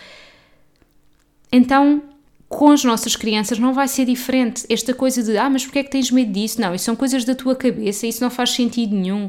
Então, 1.53 2.03
com 2.49 2.71
as 2.71 2.83
nossas 2.83 3.15
crianças 3.15 3.59
não 3.59 3.75
vai 3.75 3.87
ser 3.87 4.07
diferente. 4.07 4.65
Esta 4.71 4.95
coisa 4.95 5.23
de, 5.23 5.37
ah, 5.37 5.51
mas 5.51 5.65
porquê 5.65 5.81
é 5.81 5.85
que 5.85 5.91
tens 5.91 6.11
medo 6.11 6.33
disso? 6.33 6.59
Não, 6.63 6.75
isso 6.75 6.87
são 6.87 6.97
coisas 6.97 7.27
da 7.27 7.35
tua 7.35 7.55
cabeça, 7.55 8.07
isso 8.07 8.23
não 8.25 8.31
faz 8.31 8.51
sentido 8.51 8.95
nenhum. 8.97 9.29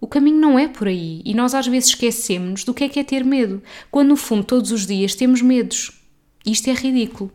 O 0.00 0.06
caminho 0.06 0.38
não 0.38 0.58
é 0.58 0.66
por 0.66 0.88
aí 0.88 1.20
e 1.26 1.34
nós 1.34 1.54
às 1.54 1.66
vezes 1.66 1.90
esquecemos 1.90 2.64
do 2.64 2.72
que 2.72 2.84
é 2.84 2.88
que 2.88 3.00
é 3.00 3.04
ter 3.04 3.22
medo, 3.22 3.62
quando 3.90 4.08
no 4.08 4.16
fundo 4.16 4.44
todos 4.44 4.72
os 4.72 4.86
dias 4.86 5.14
temos 5.14 5.42
medos. 5.42 5.99
Isto 6.44 6.70
é 6.70 6.72
ridículo, 6.72 7.30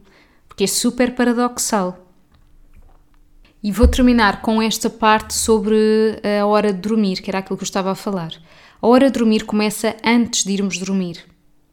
porque 0.48 0.64
é 0.64 0.68
super 0.68 1.14
paradoxal. 1.14 2.06
E 3.62 3.72
vou 3.72 3.88
terminar 3.88 4.42
com 4.42 4.62
esta 4.62 4.90
parte 4.90 5.34
sobre 5.34 5.76
a 6.40 6.46
hora 6.46 6.72
de 6.72 6.80
dormir, 6.80 7.22
que 7.22 7.30
era 7.30 7.40
aquilo 7.40 7.58
que 7.58 7.64
eu 7.64 7.68
estava 7.68 7.92
a 7.92 7.96
falar. 7.96 8.32
A 8.82 8.88
hora 8.88 9.10
de 9.10 9.18
dormir 9.18 9.46
começa 9.46 9.96
antes 10.04 10.44
de 10.44 10.54
irmos 10.54 10.78
dormir. 10.78 11.24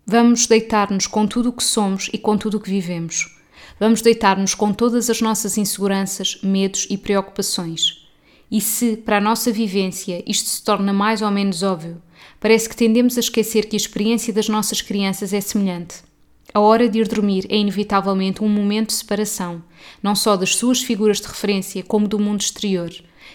Vamos 0.06 0.46
deitar-nos 0.46 1.06
com 1.06 1.26
tudo 1.26 1.50
o 1.50 1.52
que 1.52 1.62
somos 1.62 2.10
e 2.12 2.18
com 2.18 2.36
tudo 2.36 2.56
o 2.56 2.60
que 2.60 2.70
vivemos. 2.70 3.38
Vamos 3.78 4.02
deitar-nos 4.02 4.54
com 4.54 4.72
todas 4.72 5.08
as 5.08 5.20
nossas 5.20 5.56
inseguranças, 5.56 6.38
medos 6.42 6.86
e 6.90 6.98
preocupações. 6.98 8.06
E 8.50 8.60
se, 8.60 8.96
para 8.96 9.16
a 9.16 9.20
nossa 9.20 9.50
vivência, 9.50 10.22
isto 10.26 10.48
se 10.48 10.62
torna 10.62 10.92
mais 10.92 11.22
ou 11.22 11.30
menos 11.30 11.62
óbvio, 11.62 12.02
parece 12.38 12.68
que 12.68 12.76
tendemos 12.76 13.16
a 13.16 13.20
esquecer 13.20 13.66
que 13.66 13.76
a 13.76 13.78
experiência 13.78 14.32
das 14.32 14.48
nossas 14.48 14.82
crianças 14.82 15.32
é 15.32 15.40
semelhante. 15.40 16.11
A 16.54 16.60
hora 16.60 16.88
de 16.88 16.98
ir 16.98 17.08
dormir 17.08 17.46
é 17.48 17.56
inevitavelmente 17.56 18.42
um 18.42 18.48
momento 18.48 18.88
de 18.88 18.94
separação, 18.94 19.62
não 20.02 20.14
só 20.14 20.36
das 20.36 20.56
suas 20.56 20.82
figuras 20.82 21.20
de 21.20 21.26
referência, 21.26 21.82
como 21.82 22.06
do 22.06 22.18
mundo 22.18 22.40
exterior, 22.40 22.92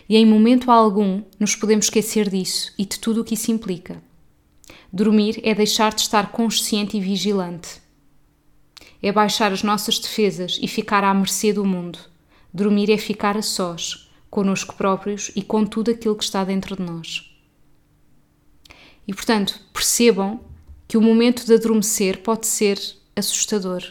e 0.07 0.15
em 0.15 0.25
momento 0.25 0.69
algum 0.69 1.23
nos 1.39 1.55
podemos 1.55 1.85
esquecer 1.85 2.29
disso 2.29 2.73
e 2.77 2.85
de 2.85 2.99
tudo 2.99 3.21
o 3.21 3.23
que 3.23 3.33
isso 3.33 3.51
implica. 3.51 4.01
Dormir 4.91 5.39
é 5.43 5.53
deixar 5.53 5.93
de 5.93 6.01
estar 6.01 6.31
consciente 6.31 6.95
e 6.95 7.01
vigilante. 7.01 7.81
É 9.01 9.11
baixar 9.11 9.51
as 9.51 9.63
nossas 9.63 9.99
defesas 9.99 10.59
e 10.61 10.67
ficar 10.67 11.03
à 11.03 11.13
mercê 11.13 11.51
do 11.51 11.65
mundo. 11.65 11.99
Dormir 12.53 12.89
é 12.89 12.97
ficar 12.97 13.35
a 13.37 13.41
sós, 13.41 14.09
conosco 14.29 14.75
próprios 14.75 15.31
e 15.35 15.41
com 15.41 15.65
tudo 15.65 15.91
aquilo 15.91 16.15
que 16.15 16.23
está 16.23 16.43
dentro 16.43 16.75
de 16.75 16.83
nós. 16.83 17.31
E 19.07 19.13
portanto, 19.13 19.59
percebam 19.73 20.39
que 20.87 20.97
o 20.97 21.01
momento 21.01 21.45
de 21.45 21.53
adormecer 21.53 22.19
pode 22.19 22.47
ser 22.47 22.79
assustador. 23.17 23.83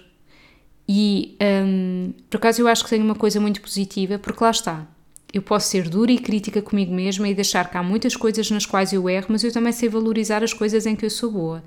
E 0.88 1.36
um, 1.40 2.12
por 2.30 2.36
acaso 2.36 2.62
eu 2.62 2.68
acho 2.68 2.84
que 2.84 2.90
tenho 2.90 3.04
uma 3.04 3.14
coisa 3.14 3.40
muito 3.40 3.60
positiva, 3.60 4.18
porque 4.18 4.42
lá 4.42 4.50
está. 4.50 4.86
Eu 5.32 5.42
posso 5.42 5.68
ser 5.68 5.88
dura 5.88 6.12
e 6.12 6.18
crítica 6.18 6.62
comigo 6.62 6.94
mesma 6.94 7.28
e 7.28 7.34
deixar 7.34 7.68
que 7.68 7.76
há 7.76 7.82
muitas 7.82 8.14
coisas 8.14 8.50
nas 8.50 8.64
quais 8.64 8.92
eu 8.92 9.10
erro, 9.10 9.26
mas 9.30 9.42
eu 9.42 9.52
também 9.52 9.72
sei 9.72 9.88
valorizar 9.88 10.42
as 10.42 10.52
coisas 10.52 10.86
em 10.86 10.94
que 10.94 11.04
eu 11.04 11.10
sou 11.10 11.30
boa. 11.30 11.64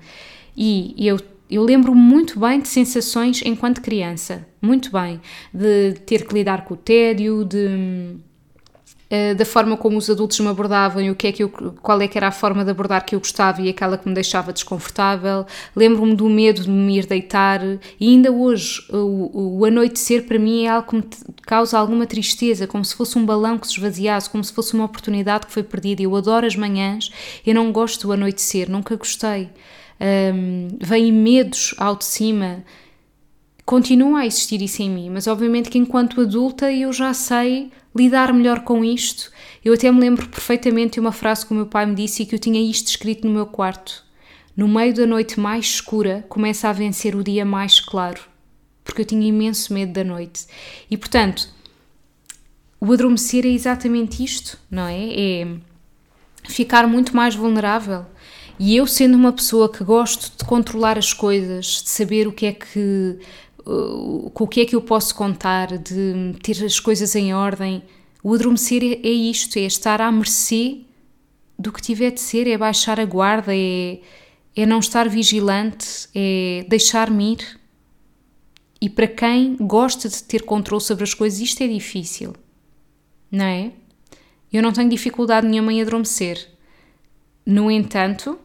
E 0.56 0.94
eu, 0.98 1.18
eu 1.50 1.62
lembro 1.62 1.94
muito 1.94 2.40
bem 2.40 2.60
de 2.60 2.68
sensações 2.68 3.42
enquanto 3.44 3.82
criança, 3.82 4.46
muito 4.60 4.90
bem, 4.90 5.20
de 5.52 5.94
ter 6.06 6.26
que 6.26 6.34
lidar 6.34 6.64
com 6.64 6.74
o 6.74 6.76
tédio, 6.76 7.44
de 7.44 7.66
hum, 7.68 8.18
da 9.36 9.44
forma 9.44 9.76
como 9.76 9.98
os 9.98 10.08
adultos 10.08 10.38
me 10.38 10.46
abordavam 10.46 11.02
e 11.02 11.10
o 11.10 11.16
que 11.16 11.26
é 11.26 11.32
que 11.32 11.42
eu, 11.42 11.48
qual 11.48 12.00
é 12.00 12.06
que 12.06 12.16
era 12.16 12.28
a 12.28 12.32
forma 12.32 12.64
de 12.64 12.70
abordar 12.70 13.04
que 13.04 13.16
eu 13.16 13.18
gostava 13.18 13.60
e 13.60 13.68
aquela 13.68 13.98
que 13.98 14.08
me 14.08 14.14
deixava 14.14 14.52
desconfortável. 14.52 15.44
Lembro-me 15.74 16.14
do 16.14 16.28
medo 16.28 16.62
de 16.62 16.70
me 16.70 16.96
ir 16.96 17.06
deitar 17.06 17.60
e 17.98 18.08
ainda 18.08 18.30
hoje 18.30 18.80
o, 18.88 19.58
o 19.58 19.64
anoitecer 19.64 20.26
para 20.26 20.38
mim 20.38 20.64
é 20.64 20.68
algo 20.68 20.88
que 20.88 20.96
me 20.96 21.04
causa 21.42 21.76
alguma 21.76 22.06
tristeza, 22.06 22.68
como 22.68 22.84
se 22.84 22.94
fosse 22.94 23.18
um 23.18 23.26
balão 23.26 23.58
que 23.58 23.66
se 23.66 23.74
esvaziasse, 23.74 24.30
como 24.30 24.44
se 24.44 24.52
fosse 24.52 24.74
uma 24.74 24.84
oportunidade 24.84 25.46
que 25.46 25.52
foi 25.52 25.64
perdida. 25.64 26.02
Eu 26.02 26.14
adoro 26.14 26.46
as 26.46 26.54
manhãs, 26.54 27.10
eu 27.44 27.54
não 27.54 27.72
gosto 27.72 28.06
do 28.06 28.12
anoitecer, 28.12 28.70
nunca 28.70 28.94
gostei. 28.94 29.50
Um, 30.00 30.68
vêm 30.80 31.12
medos 31.12 31.74
ao 31.76 31.96
de 31.96 32.04
cima, 32.04 32.64
continua 33.70 34.22
a 34.22 34.26
existir 34.26 34.60
isso 34.62 34.82
em 34.82 34.90
mim, 34.90 35.10
mas 35.10 35.28
obviamente 35.28 35.70
que 35.70 35.78
enquanto 35.78 36.20
adulta 36.20 36.72
eu 36.72 36.92
já 36.92 37.14
sei 37.14 37.70
lidar 37.94 38.34
melhor 38.34 38.64
com 38.64 38.84
isto. 38.84 39.30
Eu 39.64 39.74
até 39.74 39.88
me 39.92 40.00
lembro 40.00 40.28
perfeitamente 40.28 40.94
de 40.94 41.00
uma 41.00 41.12
frase 41.12 41.46
que 41.46 41.52
o 41.52 41.54
meu 41.54 41.66
pai 41.66 41.86
me 41.86 41.94
disse 41.94 42.24
e 42.24 42.26
que 42.26 42.34
eu 42.34 42.38
tinha 42.40 42.60
isto 42.60 42.88
escrito 42.88 43.24
no 43.24 43.32
meu 43.32 43.46
quarto. 43.46 44.04
No 44.56 44.66
meio 44.66 44.92
da 44.92 45.06
noite 45.06 45.38
mais 45.38 45.66
escura 45.66 46.26
começa 46.28 46.68
a 46.68 46.72
vencer 46.72 47.14
o 47.14 47.22
dia 47.22 47.44
mais 47.44 47.78
claro, 47.78 48.20
porque 48.82 49.02
eu 49.02 49.06
tinha 49.06 49.28
imenso 49.28 49.72
medo 49.72 49.92
da 49.92 50.02
noite. 50.02 50.48
E 50.90 50.96
portanto, 50.96 51.48
o 52.80 52.92
adormecer 52.92 53.46
é 53.46 53.50
exatamente 53.50 54.24
isto, 54.24 54.58
não 54.68 54.88
é? 54.88 55.12
É 55.14 55.48
ficar 56.48 56.88
muito 56.88 57.14
mais 57.14 57.36
vulnerável. 57.36 58.04
E 58.58 58.76
eu, 58.76 58.86
sendo 58.86 59.14
uma 59.16 59.32
pessoa 59.32 59.72
que 59.72 59.82
gosto 59.82 60.36
de 60.36 60.44
controlar 60.44 60.98
as 60.98 61.14
coisas, 61.14 61.82
de 61.82 61.88
saber 61.88 62.26
o 62.26 62.32
que 62.32 62.44
é 62.44 62.52
que 62.52 63.18
com 63.64 64.44
o 64.44 64.48
que 64.48 64.60
é 64.60 64.64
que 64.64 64.74
eu 64.74 64.82
posso 64.82 65.14
contar, 65.14 65.78
de 65.78 66.34
ter 66.42 66.64
as 66.64 66.78
coisas 66.80 67.14
em 67.14 67.34
ordem. 67.34 67.82
O 68.22 68.34
adormecer 68.34 68.82
é, 68.82 69.06
é 69.06 69.12
isto, 69.12 69.58
é 69.58 69.62
estar 69.62 70.00
à 70.00 70.10
mercê 70.10 70.82
do 71.58 71.72
que 71.72 71.82
tiver 71.82 72.10
de 72.10 72.20
ser, 72.20 72.46
é 72.46 72.56
baixar 72.56 72.98
a 72.98 73.04
guarda, 73.04 73.54
é, 73.54 74.00
é 74.56 74.66
não 74.66 74.78
estar 74.78 75.08
vigilante, 75.08 76.08
é 76.14 76.64
deixar-me 76.68 77.32
ir. 77.32 77.60
E 78.80 78.88
para 78.88 79.06
quem 79.06 79.56
gosta 79.56 80.08
de 80.08 80.22
ter 80.22 80.42
controle 80.42 80.82
sobre 80.82 81.04
as 81.04 81.12
coisas, 81.12 81.38
isto 81.38 81.62
é 81.62 81.68
difícil, 81.68 82.34
não 83.30 83.44
é? 83.44 83.72
Eu 84.50 84.62
não 84.62 84.72
tenho 84.72 84.88
dificuldade 84.88 85.46
nenhuma 85.46 85.72
em 85.72 85.82
adormecer. 85.82 86.48
No 87.44 87.70
entanto, 87.70 88.38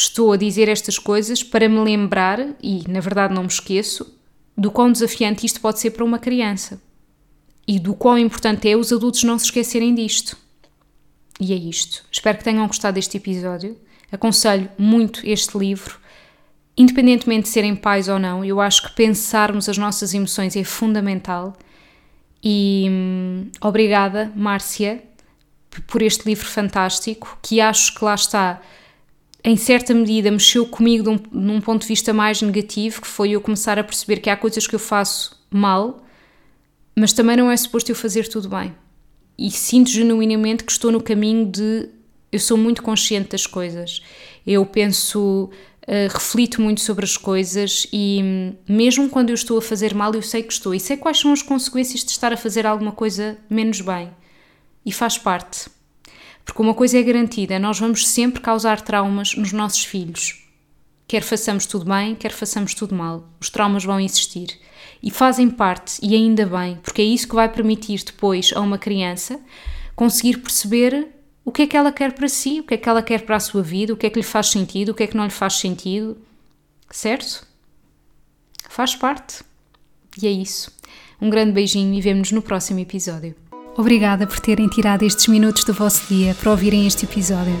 estou 0.00 0.32
a 0.32 0.36
dizer 0.36 0.68
estas 0.68 0.98
coisas 0.98 1.42
para 1.42 1.68
me 1.68 1.78
lembrar, 1.80 2.38
e 2.62 2.84
na 2.88 3.00
verdade 3.00 3.34
não 3.34 3.42
me 3.42 3.48
esqueço, 3.48 4.18
do 4.56 4.70
quão 4.70 4.90
desafiante 4.90 5.46
isto 5.46 5.60
pode 5.60 5.78
ser 5.78 5.90
para 5.90 6.04
uma 6.04 6.18
criança 6.18 6.80
e 7.70 7.78
do 7.78 7.94
quão 7.94 8.18
importante 8.18 8.68
é 8.68 8.76
os 8.76 8.92
adultos 8.92 9.22
não 9.22 9.38
se 9.38 9.44
esquecerem 9.44 9.94
disto. 9.94 10.36
E 11.38 11.52
é 11.52 11.56
isto. 11.56 12.04
Espero 12.10 12.36
que 12.36 12.42
tenham 12.42 12.66
gostado 12.66 12.96
deste 12.96 13.16
episódio. 13.16 13.78
Aconselho 14.10 14.68
muito 14.76 15.24
este 15.24 15.56
livro. 15.56 15.98
Independentemente 16.76 17.44
de 17.44 17.48
serem 17.48 17.76
pais 17.76 18.08
ou 18.08 18.18
não, 18.18 18.44
eu 18.44 18.60
acho 18.60 18.82
que 18.82 18.96
pensarmos 18.96 19.68
as 19.68 19.78
nossas 19.78 20.12
emoções 20.12 20.56
é 20.56 20.64
fundamental. 20.64 21.56
E 22.42 22.88
hum, 22.90 23.50
obrigada, 23.60 24.32
Márcia, 24.34 25.04
por 25.86 26.02
este 26.02 26.26
livro 26.26 26.46
fantástico, 26.46 27.38
que 27.40 27.60
acho 27.60 27.94
que 27.94 28.04
lá 28.04 28.16
está 28.16 28.60
em 29.42 29.56
certa 29.56 29.94
medida, 29.94 30.30
mexeu 30.30 30.66
comigo 30.66 31.04
de 31.04 31.08
um, 31.08 31.18
num 31.32 31.60
ponto 31.60 31.82
de 31.82 31.88
vista 31.88 32.12
mais 32.12 32.42
negativo, 32.42 33.00
que 33.00 33.06
foi 33.06 33.30
eu 33.30 33.40
começar 33.40 33.78
a 33.78 33.84
perceber 33.84 34.18
que 34.18 34.28
há 34.28 34.36
coisas 34.36 34.66
que 34.66 34.74
eu 34.74 34.78
faço 34.78 35.40
mal, 35.50 36.04
mas 36.94 37.12
também 37.12 37.36
não 37.36 37.50
é 37.50 37.56
suposto 37.56 37.90
eu 37.90 37.96
fazer 37.96 38.28
tudo 38.28 38.48
bem. 38.48 38.74
E 39.38 39.50
sinto 39.50 39.88
genuinamente 39.90 40.64
que 40.64 40.72
estou 40.72 40.92
no 40.92 41.02
caminho 41.02 41.46
de. 41.46 41.88
Eu 42.30 42.38
sou 42.38 42.56
muito 42.56 42.82
consciente 42.82 43.30
das 43.30 43.46
coisas. 43.46 44.02
Eu 44.46 44.64
penso, 44.66 45.50
uh, 45.82 46.12
reflito 46.12 46.60
muito 46.60 46.82
sobre 46.82 47.04
as 47.04 47.16
coisas 47.16 47.86
e, 47.92 48.54
mesmo 48.68 49.08
quando 49.08 49.30
eu 49.30 49.34
estou 49.34 49.58
a 49.58 49.62
fazer 49.62 49.94
mal, 49.94 50.14
eu 50.14 50.22
sei 50.22 50.42
que 50.42 50.52
estou. 50.52 50.74
E 50.74 50.78
sei 50.78 50.96
quais 50.96 51.18
são 51.18 51.32
as 51.32 51.42
consequências 51.42 52.04
de 52.04 52.10
estar 52.10 52.32
a 52.32 52.36
fazer 52.36 52.66
alguma 52.66 52.92
coisa 52.92 53.38
menos 53.48 53.80
bem. 53.80 54.10
E 54.84 54.92
faz 54.92 55.16
parte. 55.16 55.70
Porque 56.44 56.62
uma 56.62 56.74
coisa 56.74 56.98
é 56.98 57.02
garantida: 57.02 57.58
nós 57.58 57.78
vamos 57.78 58.06
sempre 58.06 58.40
causar 58.40 58.80
traumas 58.80 59.34
nos 59.34 59.52
nossos 59.52 59.84
filhos. 59.84 60.44
Quer 61.06 61.22
façamos 61.22 61.66
tudo 61.66 61.84
bem, 61.84 62.14
quer 62.14 62.32
façamos 62.32 62.74
tudo 62.74 62.94
mal. 62.94 63.28
Os 63.40 63.50
traumas 63.50 63.84
vão 63.84 63.98
existir. 63.98 64.58
E 65.02 65.10
fazem 65.10 65.50
parte, 65.50 65.98
e 66.02 66.14
ainda 66.14 66.46
bem, 66.46 66.76
porque 66.82 67.00
é 67.00 67.04
isso 67.04 67.26
que 67.26 67.34
vai 67.34 67.48
permitir 67.48 68.04
depois 68.04 68.52
a 68.54 68.60
uma 68.60 68.78
criança 68.78 69.40
conseguir 69.96 70.38
perceber 70.38 71.08
o 71.44 71.50
que 71.50 71.62
é 71.62 71.66
que 71.66 71.76
ela 71.76 71.90
quer 71.90 72.12
para 72.12 72.28
si, 72.28 72.60
o 72.60 72.64
que 72.64 72.74
é 72.74 72.76
que 72.76 72.88
ela 72.88 73.02
quer 73.02 73.22
para 73.22 73.36
a 73.36 73.40
sua 73.40 73.62
vida, 73.62 73.92
o 73.92 73.96
que 73.96 74.06
é 74.06 74.10
que 74.10 74.18
lhe 74.18 74.24
faz 74.24 74.48
sentido, 74.48 74.90
o 74.90 74.94
que 74.94 75.02
é 75.02 75.06
que 75.06 75.16
não 75.16 75.24
lhe 75.24 75.30
faz 75.30 75.54
sentido. 75.54 76.16
Certo? 76.90 77.46
Faz 78.68 78.94
parte. 78.94 79.42
E 80.22 80.26
é 80.26 80.30
isso. 80.30 80.72
Um 81.20 81.28
grande 81.28 81.52
beijinho 81.52 81.92
e 81.92 82.00
vemo-nos 82.00 82.32
no 82.32 82.40
próximo 82.40 82.80
episódio. 82.80 83.34
Obrigada 83.76 84.26
por 84.26 84.40
terem 84.40 84.66
tirado 84.68 85.04
estes 85.04 85.28
minutos 85.28 85.62
do 85.64 85.72
vosso 85.72 86.02
dia 86.08 86.34
para 86.34 86.50
ouvirem 86.50 86.86
este 86.86 87.04
episódio. 87.04 87.56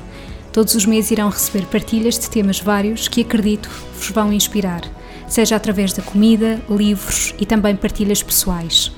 Todos 0.54 0.74
os 0.74 0.86
meses 0.86 1.12
irão 1.12 1.28
receber 1.28 1.66
partilhas 1.66 2.18
de 2.18 2.30
temas 2.30 2.62
vários 2.62 3.10
que 3.10 3.20
acredito 3.22 3.70
vos 3.98 4.10
vão 4.10 4.32
inspirar, 4.32 4.84
seja 5.28 5.58
através 5.58 5.92
da 5.92 6.02
comida, 6.02 6.62
livros 6.70 7.36
e 7.38 7.46
também 7.46 7.76
partilhas 7.76 8.24
pessoais. 8.24 8.90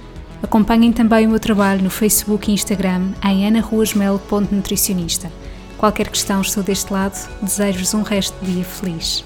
Acompanhem 0.41 0.91
também 0.91 1.25
o 1.25 1.29
meu 1.29 1.39
trabalho 1.39 1.83
no 1.83 1.89
Facebook 1.89 2.49
e 2.49 2.53
Instagram 2.53 3.09
em 3.23 3.47
anaruasmel.nutricionista. 3.47 5.31
Qualquer 5.77 6.09
questão, 6.09 6.41
estou 6.41 6.63
deste 6.63 6.91
lado. 6.91 7.15
Desejo-vos 7.41 7.93
um 7.93 8.01
resto 8.01 8.35
de 8.43 8.53
dia 8.53 8.63
feliz. 8.63 9.23